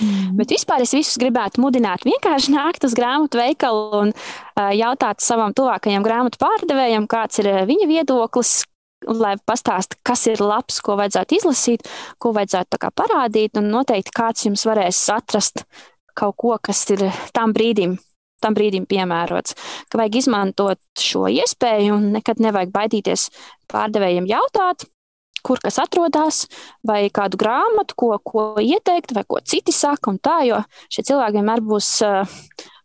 [0.01, 0.33] Mm.
[0.39, 5.53] Bet vispār es visus gribētu mudināt vienkārši nākt uz grāmatu veikalu un uh, jautāt savam
[5.55, 8.63] tuvākajam grāmatu pārdevējam, kāds ir viņa viedoklis,
[9.07, 11.89] lai pastāstītu, kas ir labs, ko vajadzētu izlasīt,
[12.19, 15.65] ko vajadzētu parādīt, un noteikti kāds jums varēs atrast
[16.15, 17.97] kaut ko, kas ir tam brīdim.
[18.43, 19.55] Tam brīdim piemērots,
[19.89, 23.29] ka vajag izmantot šo iespēju un nekad nevajag baidīties
[23.71, 24.83] pārdevējiem jautāt,
[25.45, 26.43] kur kas atrodas,
[26.85, 30.59] vai kādu grāmatu, ko, ko ieteikt, vai ko citi saka, un tā, jo
[30.91, 31.89] šie cilvēki vienmēr būs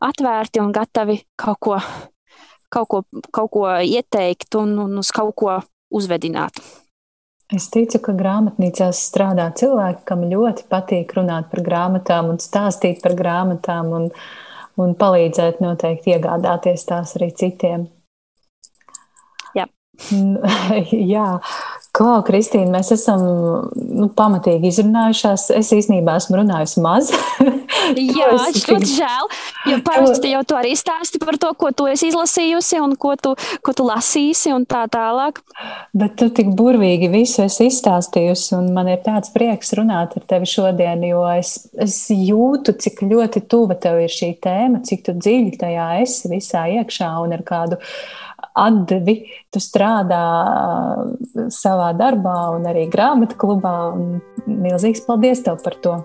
[0.06, 1.80] atvērti un gatavi kaut ko,
[2.70, 3.02] kaut ko,
[3.32, 5.58] kaut ko ieteikt un, un uz kaut ko
[5.90, 6.60] uzvedināt.
[7.50, 13.16] Es ticu, ka grāmatnīcās strādā cilvēki, kam ļoti patīk runāt par grāmatām un stāstīt par
[13.18, 14.04] grāmatām un,
[14.78, 17.88] un palīdzēt noteikti iegādāties tās arī citiem.
[19.58, 19.66] Jā.
[21.14, 21.26] Jā,
[21.90, 23.22] Klau, Kristīna, mēs esam
[23.74, 25.48] nu, pamatīgi izrunājušās.
[25.58, 27.10] Es īstenībā esmu runājusi maz.
[27.98, 29.28] Jā, es ļoti žēl,
[29.72, 33.32] jo parasti jau tu arī stāsti par to, ko tu esi izlasījusi un ko tu,
[33.66, 35.40] ko tu lasīsi un tā tālāk.
[35.96, 40.46] Bet tu tik burvīgi visu esi izstāstījusi, un man ir tāds prieks runāt ar tevi
[40.50, 45.58] šodien, jo es, es jūtu, cik ļoti tuva tev ir šī tēma, cik tu dziļi
[45.60, 47.80] tajā esi visā iekšā un ar kādu
[48.58, 49.16] atdevi
[49.52, 53.74] tu strādā uh, savā darbā un arī grāmatu klubā.
[54.46, 55.98] Milzīgs paldies tev par to!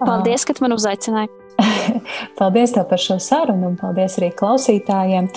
[0.00, 1.28] Paldies, ka man uzaicināji!
[2.38, 5.28] paldies tev par šo sarunu un paldies arī klausītājiem.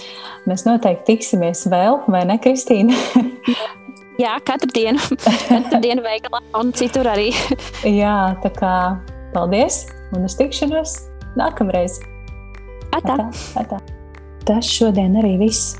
[0.49, 2.97] Mēs noteikti tiksimies vēl, vai ne, Kristīna?
[4.21, 5.01] Jā, katru dienu,
[5.49, 7.31] katru dienu veikalā un citur arī.
[8.01, 8.73] Jā, tā kā
[9.33, 9.83] paldies
[10.13, 10.99] un uz tikšanos
[11.39, 11.97] nākamreiz.
[12.93, 13.17] Atā.
[13.17, 13.29] Atā,
[13.63, 13.81] atā.
[14.45, 15.79] Tas šodien arī viss.